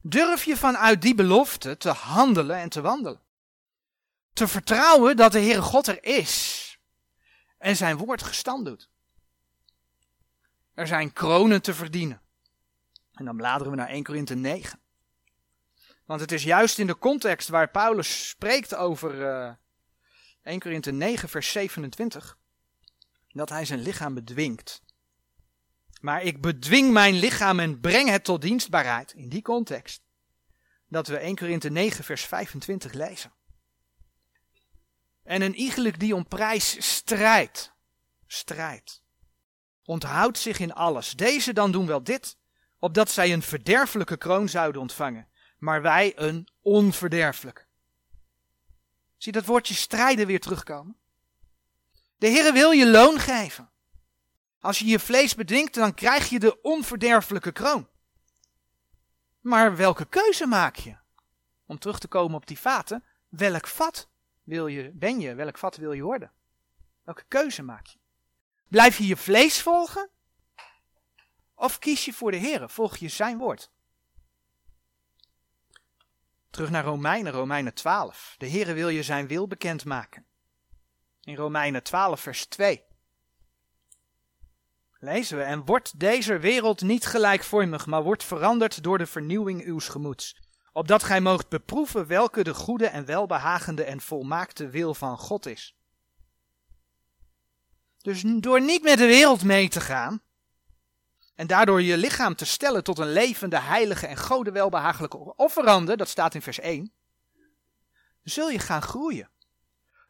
Durf 0.00 0.44
je 0.44 0.56
vanuit 0.56 1.02
die 1.02 1.14
belofte 1.14 1.76
te 1.76 1.90
handelen 1.90 2.56
en 2.56 2.68
te 2.68 2.80
wandelen. 2.80 3.23
Te 4.34 4.48
vertrouwen 4.48 5.16
dat 5.16 5.32
de 5.32 5.40
Heere 5.40 5.62
God 5.62 5.86
er 5.86 6.04
is 6.04 6.78
en 7.58 7.76
zijn 7.76 7.96
woord 7.96 8.22
gestand 8.22 8.64
doet. 8.64 8.88
Er 10.74 10.86
zijn 10.86 11.12
kronen 11.12 11.62
te 11.62 11.74
verdienen. 11.74 12.20
En 13.12 13.24
dan 13.24 13.36
bladeren 13.36 13.72
we 13.72 13.78
naar 13.78 13.88
1 13.88 14.02
Korinthe 14.02 14.34
9. 14.34 14.80
Want 16.04 16.20
het 16.20 16.32
is 16.32 16.42
juist 16.42 16.78
in 16.78 16.86
de 16.86 16.98
context 16.98 17.48
waar 17.48 17.70
Paulus 17.70 18.28
spreekt 18.28 18.74
over 18.74 19.14
uh, 19.20 19.52
1 20.42 20.60
Korinthe 20.60 20.90
9, 20.90 21.28
vers 21.28 21.52
27, 21.52 22.38
dat 23.32 23.48
hij 23.48 23.64
zijn 23.64 23.80
lichaam 23.80 24.14
bedwingt. 24.14 24.82
Maar 26.00 26.22
ik 26.22 26.40
bedwing 26.40 26.92
mijn 26.92 27.14
lichaam 27.14 27.60
en 27.60 27.80
breng 27.80 28.08
het 28.08 28.24
tot 28.24 28.42
dienstbaarheid. 28.42 29.12
In 29.12 29.28
die 29.28 29.42
context. 29.42 30.02
Dat 30.88 31.06
we 31.06 31.16
1 31.16 31.36
Korinthe 31.36 31.68
9, 31.68 32.04
vers 32.04 32.24
25 32.24 32.92
lezen. 32.92 33.32
En 35.24 35.42
een 35.42 35.54
iegelijk 35.54 36.00
die 36.00 36.14
om 36.14 36.28
prijs 36.28 36.94
strijdt. 36.94 37.72
Strijd. 38.26 39.02
Onthoudt 39.84 40.38
zich 40.38 40.58
in 40.58 40.72
alles. 40.72 41.10
Deze 41.10 41.52
dan 41.52 41.72
doen 41.72 41.86
wel 41.86 42.02
dit, 42.02 42.36
opdat 42.78 43.10
zij 43.10 43.32
een 43.32 43.42
verderfelijke 43.42 44.16
kroon 44.16 44.48
zouden 44.48 44.80
ontvangen, 44.80 45.28
maar 45.58 45.82
wij 45.82 46.12
een 46.16 46.48
onverderfelijk. 46.60 47.66
Zie 49.16 49.32
dat 49.32 49.44
woordje 49.44 49.74
strijden 49.74 50.26
weer 50.26 50.40
terugkomen? 50.40 50.96
De 52.16 52.28
Heere 52.28 52.52
wil 52.52 52.70
je 52.70 52.90
loon 52.90 53.18
geven. 53.18 53.70
Als 54.60 54.78
je 54.78 54.86
je 54.86 54.98
vlees 54.98 55.34
bedingt, 55.34 55.74
dan 55.74 55.94
krijg 55.94 56.28
je 56.28 56.38
de 56.38 56.60
onverderfelijke 56.62 57.52
kroon. 57.52 57.88
Maar 59.40 59.76
welke 59.76 60.04
keuze 60.04 60.46
maak 60.46 60.76
je? 60.76 60.96
Om 61.66 61.78
terug 61.78 61.98
te 61.98 62.08
komen 62.08 62.36
op 62.36 62.46
die 62.46 62.58
vaten, 62.58 63.04
welk 63.28 63.66
vat 63.66 64.08
wil 64.44 64.66
je, 64.66 64.90
ben 64.94 65.20
je, 65.20 65.34
welk 65.34 65.58
vat 65.58 65.76
wil 65.76 65.92
je 65.92 66.02
worden? 66.02 66.32
Welke 67.02 67.24
keuze 67.28 67.62
maak 67.62 67.86
je? 67.86 67.98
Blijf 68.68 68.98
je 68.98 69.06
je 69.06 69.16
vlees 69.16 69.62
volgen? 69.62 70.10
Of 71.54 71.78
kies 71.78 72.04
je 72.04 72.12
voor 72.12 72.30
de 72.30 72.36
Heer, 72.36 72.68
volg 72.68 72.96
je 72.96 73.08
zijn 73.08 73.38
woord? 73.38 73.70
Terug 76.50 76.70
naar 76.70 76.84
Romeinen, 76.84 77.32
Romeinen 77.32 77.74
12. 77.74 78.34
De 78.38 78.48
Heere 78.50 78.72
wil 78.72 78.88
je 78.88 79.02
zijn 79.02 79.26
wil 79.26 79.46
bekendmaken. 79.46 80.26
In 81.20 81.36
Romeinen 81.36 81.82
12, 81.82 82.20
vers 82.20 82.46
2. 82.46 82.84
Lezen 84.98 85.36
we, 85.36 85.42
en 85.42 85.64
wordt 85.64 86.00
deze 86.00 86.38
wereld 86.38 86.80
niet 86.80 87.06
gelijkvormig, 87.06 87.86
maar 87.86 88.02
wordt 88.02 88.24
veranderd 88.24 88.82
door 88.82 88.98
de 88.98 89.06
vernieuwing 89.06 89.66
uws 89.66 89.88
gemoeds. 89.88 90.36
Opdat 90.76 91.02
gij 91.02 91.20
moogt 91.20 91.48
beproeven 91.48 92.06
welke 92.06 92.44
de 92.44 92.54
goede 92.54 92.86
en 92.86 93.04
welbehagende 93.04 93.84
en 93.84 94.00
volmaakte 94.00 94.68
wil 94.68 94.94
van 94.94 95.18
God 95.18 95.46
is. 95.46 95.76
Dus 97.98 98.22
door 98.26 98.60
niet 98.60 98.82
met 98.82 98.98
de 98.98 99.06
wereld 99.06 99.44
mee 99.44 99.68
te 99.68 99.80
gaan, 99.80 100.22
en 101.34 101.46
daardoor 101.46 101.82
je 101.82 101.96
lichaam 101.96 102.34
te 102.34 102.44
stellen 102.44 102.84
tot 102.84 102.98
een 102.98 103.12
levende, 103.12 103.58
heilige 103.58 104.06
en 104.06 104.16
gode 104.16 104.50
welbehagelijke 104.50 105.36
offerande, 105.36 105.96
dat 105.96 106.08
staat 106.08 106.34
in 106.34 106.42
vers 106.42 106.58
1, 106.60 106.92
zul 108.22 108.50
je 108.50 108.58
gaan 108.58 108.82
groeien. 108.82 109.30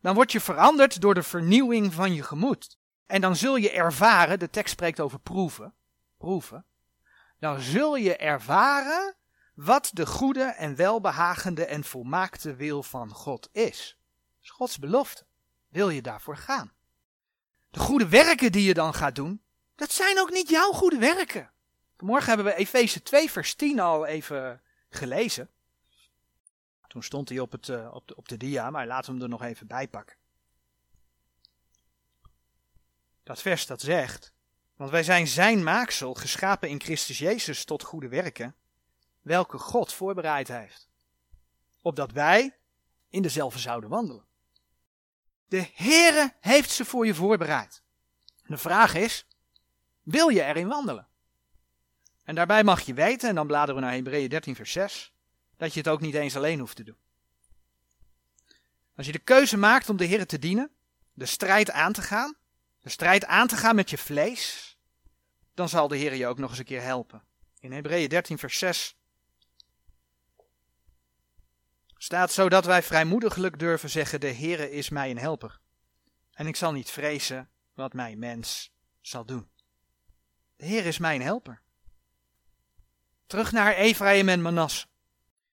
Dan 0.01 0.15
word 0.15 0.33
je 0.33 0.41
veranderd 0.41 1.01
door 1.01 1.15
de 1.15 1.23
vernieuwing 1.23 1.95
van 1.95 2.15
je 2.15 2.23
gemoed. 2.23 2.79
En 3.07 3.21
dan 3.21 3.37
zul 3.37 3.57
je 3.57 3.71
ervaren, 3.71 4.39
de 4.39 4.51
tekst 4.51 4.73
spreekt 4.73 5.01
over 5.01 5.19
proeven, 5.19 5.75
proeven, 6.19 6.67
dan 7.39 7.61
zul 7.61 7.97
je 7.97 8.17
ervaren 8.17 9.17
wat 9.55 9.91
de 9.93 10.07
goede 10.07 10.45
en 10.45 10.77
welbehagende 10.77 11.65
en 11.65 11.85
volmaakte 11.85 12.55
wil 12.55 12.83
van 12.83 13.11
God 13.11 13.49
is. 13.53 13.99
Dat 14.35 14.43
is 14.43 14.51
Gods 14.51 14.79
belofte. 14.79 15.25
Wil 15.69 15.89
je 15.89 16.03
daarvoor 16.03 16.37
gaan? 16.37 16.73
De 17.71 17.81
goede 17.81 18.09
werken 18.09 18.53
die 18.53 18.67
je 18.67 18.75
dan 18.75 18.95
gaat 18.95 19.15
doen, 19.15 19.43
dat 19.75 19.91
zijn 19.93 20.21
ook 20.21 20.31
niet 20.31 20.49
jouw 20.49 20.73
goede 20.73 20.99
werken. 20.99 21.51
Vanmorgen 21.97 22.29
hebben 22.29 22.47
we 22.47 22.55
Efeze 22.55 23.03
2 23.03 23.31
vers 23.31 23.55
10 23.55 23.81
al 23.81 24.07
even 24.07 24.63
gelezen. 24.89 25.51
Toen 26.87 27.03
stond 27.03 27.29
hij 27.29 27.39
op, 27.39 27.53
het, 27.53 27.69
eh, 27.69 27.95
op, 27.95 28.09
de, 28.09 28.17
op 28.17 28.29
de 28.29 28.37
dia, 28.37 28.71
maar 28.71 28.87
laten 28.87 29.07
we 29.07 29.13
hem 29.13 29.23
er 29.23 29.29
nog 29.29 29.43
even 29.43 29.67
bij 29.67 29.89
pakken. 29.89 30.17
Dat 33.23 33.43
vers 33.43 33.67
dat 33.67 33.81
zegt, 33.81 34.33
want 34.77 34.91
wij 34.91 35.03
zijn 35.03 35.27
zijn 35.27 35.63
maaksel, 35.63 36.15
geschapen 36.15 36.69
in 36.69 36.81
Christus 36.81 37.19
Jezus 37.19 37.65
tot 37.65 37.83
goede 37.83 38.09
werken, 38.09 38.55
welke 39.25 39.59
God 39.59 39.93
voorbereid 39.93 40.49
heeft, 40.49 40.89
opdat 41.81 42.13
wij 42.13 42.57
in 43.09 43.23
dezelfde 43.23 43.59
zouden 43.59 43.91
wandelen. 43.91 44.25
De 45.49 45.71
Heere 45.75 46.35
heeft 46.41 46.71
ze 46.71 46.85
voor 46.85 47.07
je 47.07 47.15
voorbereid. 47.15 47.83
De 48.47 48.59
vraag 48.59 48.95
is, 48.95 49.27
wil 50.03 50.29
je 50.29 50.43
erin 50.43 50.69
wandelen? 50.69 51.09
En 52.25 52.35
daarbij 52.35 52.65
mag 52.65 52.81
je 52.81 52.95
weten, 52.95 53.29
en 53.29 53.35
dan 53.35 53.47
bladeren 53.47 53.75
we 53.75 53.81
naar 53.81 53.93
Hebreeën 53.93 54.29
13 54.29 54.55
vers 54.55 54.73
6, 54.73 55.13
dat 55.57 55.73
je 55.73 55.79
het 55.79 55.89
ook 55.89 56.01
niet 56.01 56.15
eens 56.15 56.37
alleen 56.37 56.59
hoeft 56.59 56.77
te 56.77 56.85
doen. 56.85 56.99
Als 58.97 59.07
je 59.07 59.13
de 59.13 59.19
keuze 59.19 59.57
maakt 59.57 59.89
om 59.89 59.97
de 59.97 60.05
Heer 60.05 60.27
te 60.27 60.39
dienen, 60.39 60.71
de 61.13 61.27
strijd 61.27 61.71
aan 61.71 61.93
te 61.93 62.03
gaan, 62.03 62.37
de 62.81 62.91
strijd 62.91 63.25
aan 63.25 63.47
te 63.47 63.57
gaan 63.57 63.75
met 63.75 63.91
je 63.91 63.99
vlees, 63.99 64.77
dan 65.55 65.69
zal 65.69 65.89
de 65.89 65.97
Heer 65.97 66.15
je 66.15 66.27
ook 66.27 66.39
nog 66.39 66.51
eens 66.51 66.59
een 66.59 66.65
keer 66.65 66.83
helpen. 66.83 67.23
In 67.61 67.73
Hebreeën 67.73 68.09
13 68.09 68.39
vers 68.39 68.59
6 68.59 68.97
staat 72.05 72.33
zodat 72.33 72.65
wij 72.65 72.83
vrijmoediglijk 72.83 73.59
durven 73.59 73.91
zeggen, 73.91 74.21
de 74.21 74.33
Heere 74.33 74.71
is 74.71 74.89
mij 74.89 75.11
een 75.11 75.19
helper. 75.19 75.61
En 76.33 76.47
ik 76.47 76.57
zal 76.57 76.73
niet 76.73 76.91
vrezen 76.91 77.51
wat 77.75 77.93
mijn 77.93 78.19
mens 78.19 78.73
zal 79.01 79.25
doen. 79.25 79.49
De 80.57 80.65
Heer 80.65 80.87
is 80.87 80.99
mijn 80.99 81.23
helper. 81.23 81.61
Terug 83.27 83.53
naar 83.53 83.75
Ephraim 83.75 84.29
en 84.29 84.43
Manas. 84.43 84.87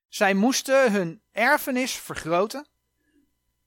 Zij 0.08 0.34
moesten 0.34 0.92
hun 0.92 1.22
erfenis 1.32 1.94
vergroten 1.94 2.68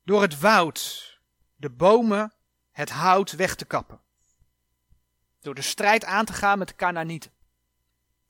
door 0.03 0.23
het 0.23 0.41
woud, 0.41 1.21
de 1.57 1.71
bomen, 1.71 2.35
het 2.73 2.91
hout 2.91 3.33
weg 3.33 3.55
te 3.55 3.65
kappen. 3.65 4.01
Door 5.41 5.55
de 5.55 5.63
strijd 5.63 6.05
aan 6.05 6.25
te 6.25 6.33
gaan 6.33 6.59
met 6.59 6.69
de 6.69 6.75
Canaanieten. 6.75 7.33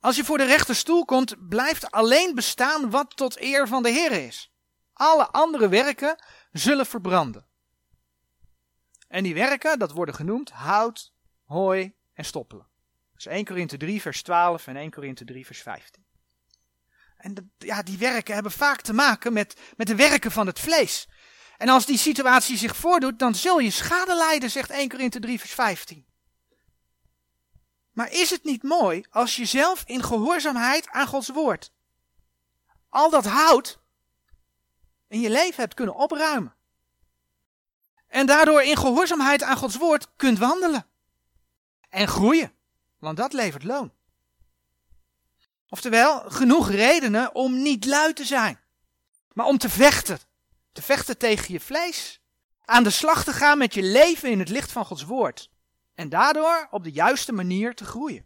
Als 0.05 0.15
je 0.15 0.23
voor 0.23 0.37
de 0.37 0.45
rechterstoel 0.45 1.05
komt, 1.05 1.47
blijft 1.49 1.91
alleen 1.91 2.35
bestaan 2.35 2.89
wat 2.89 3.15
tot 3.15 3.41
eer 3.41 3.67
van 3.67 3.83
de 3.83 3.89
Heer 3.89 4.11
is. 4.11 4.51
Alle 4.93 5.27
andere 5.27 5.69
werken 5.69 6.23
zullen 6.51 6.85
verbranden. 6.85 7.45
En 9.07 9.23
die 9.23 9.33
werken, 9.33 9.79
dat 9.79 9.91
worden 9.91 10.15
genoemd 10.15 10.49
hout, 10.51 11.13
hooi 11.45 11.95
en 12.13 12.25
stoppelen. 12.25 12.67
Dus 13.13 13.25
1 13.25 13.45
Korinthe 13.45 13.77
3 13.77 14.01
vers 14.01 14.23
12 14.23 14.67
en 14.67 14.75
1 14.75 14.91
Korinthe 14.91 15.25
3 15.25 15.45
vers 15.45 15.61
15. 15.61 16.05
En 17.17 17.53
ja, 17.57 17.83
die 17.83 17.97
werken 17.97 18.33
hebben 18.33 18.51
vaak 18.51 18.81
te 18.81 18.93
maken 18.93 19.33
met, 19.33 19.59
met 19.77 19.87
de 19.87 19.95
werken 19.95 20.31
van 20.31 20.47
het 20.47 20.59
vlees. 20.59 21.07
En 21.57 21.69
als 21.69 21.85
die 21.85 21.97
situatie 21.97 22.57
zich 22.57 22.75
voordoet, 22.75 23.19
dan 23.19 23.35
zul 23.35 23.59
je 23.59 23.71
schade 23.71 24.15
lijden, 24.15 24.51
zegt 24.51 24.69
1 24.69 24.89
Korinthe 24.89 25.19
3 25.19 25.39
vers 25.39 25.53
15. 25.53 26.05
Maar 27.95 28.11
is 28.11 28.29
het 28.29 28.43
niet 28.43 28.63
mooi 28.63 29.05
als 29.09 29.35
je 29.35 29.45
zelf 29.45 29.83
in 29.85 30.03
gehoorzaamheid 30.03 30.87
aan 30.89 31.07
Gods 31.07 31.29
woord 31.29 31.73
al 32.95 33.09
dat 33.09 33.25
hout 33.25 33.79
in 35.07 35.19
je 35.19 35.29
leven 35.29 35.61
hebt 35.61 35.73
kunnen 35.73 35.95
opruimen. 35.95 36.55
En 38.07 38.25
daardoor 38.25 38.61
in 38.61 38.77
gehoorzaamheid 38.77 39.43
aan 39.43 39.57
Gods 39.57 39.77
woord 39.77 40.07
kunt 40.15 40.39
wandelen. 40.39 40.85
En 41.89 42.07
groeien, 42.07 42.53
want 42.99 43.17
dat 43.17 43.33
levert 43.33 43.63
loon. 43.63 43.91
Oftewel, 45.69 46.29
genoeg 46.29 46.69
redenen 46.69 47.35
om 47.35 47.61
niet 47.61 47.85
lui 47.85 48.13
te 48.13 48.25
zijn, 48.25 48.59
maar 49.33 49.45
om 49.45 49.57
te 49.57 49.69
vechten. 49.69 50.19
Te 50.71 50.81
vechten 50.81 51.17
tegen 51.17 51.53
je 51.53 51.59
vlees. 51.59 52.21
Aan 52.65 52.83
de 52.83 52.89
slag 52.89 53.23
te 53.23 53.33
gaan 53.33 53.57
met 53.57 53.73
je 53.73 53.83
leven 53.83 54.29
in 54.29 54.39
het 54.39 54.49
licht 54.49 54.71
van 54.71 54.85
Gods 54.85 55.03
woord. 55.03 55.49
En 55.95 56.09
daardoor 56.09 56.67
op 56.71 56.83
de 56.83 56.91
juiste 56.91 57.31
manier 57.31 57.75
te 57.75 57.85
groeien. 57.85 58.25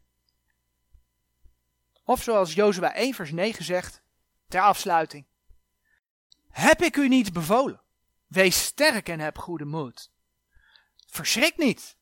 Of 2.04 2.24
zoals 2.24 2.54
Jozua 2.54 2.94
1 2.94 3.14
vers 3.14 3.32
9 3.32 3.64
zegt, 3.64 4.02
ter 4.48 4.62
afsluiting. 4.62 5.28
Heb 6.50 6.82
ik 6.82 6.96
u 6.96 7.08
niet 7.08 7.34
bevolen? 7.34 7.82
Wees 8.28 8.64
sterk 8.64 9.10
en 9.10 9.20
heb 9.20 9.38
goede 9.38 9.66
moed. 9.66 10.12
Verschrik 11.08 11.58
niet 11.58 11.98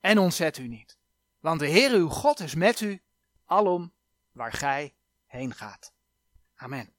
en 0.00 0.18
ontzet 0.18 0.58
u 0.58 0.68
niet. 0.68 0.98
Want 1.40 1.60
de 1.60 1.66
Heer 1.66 1.90
uw 1.90 2.08
God 2.08 2.40
is 2.40 2.54
met 2.54 2.80
u, 2.80 3.02
alom 3.44 3.92
waar 4.32 4.52
gij 4.52 4.94
heen 5.26 5.54
gaat. 5.54 5.92
Amen. 6.54 6.95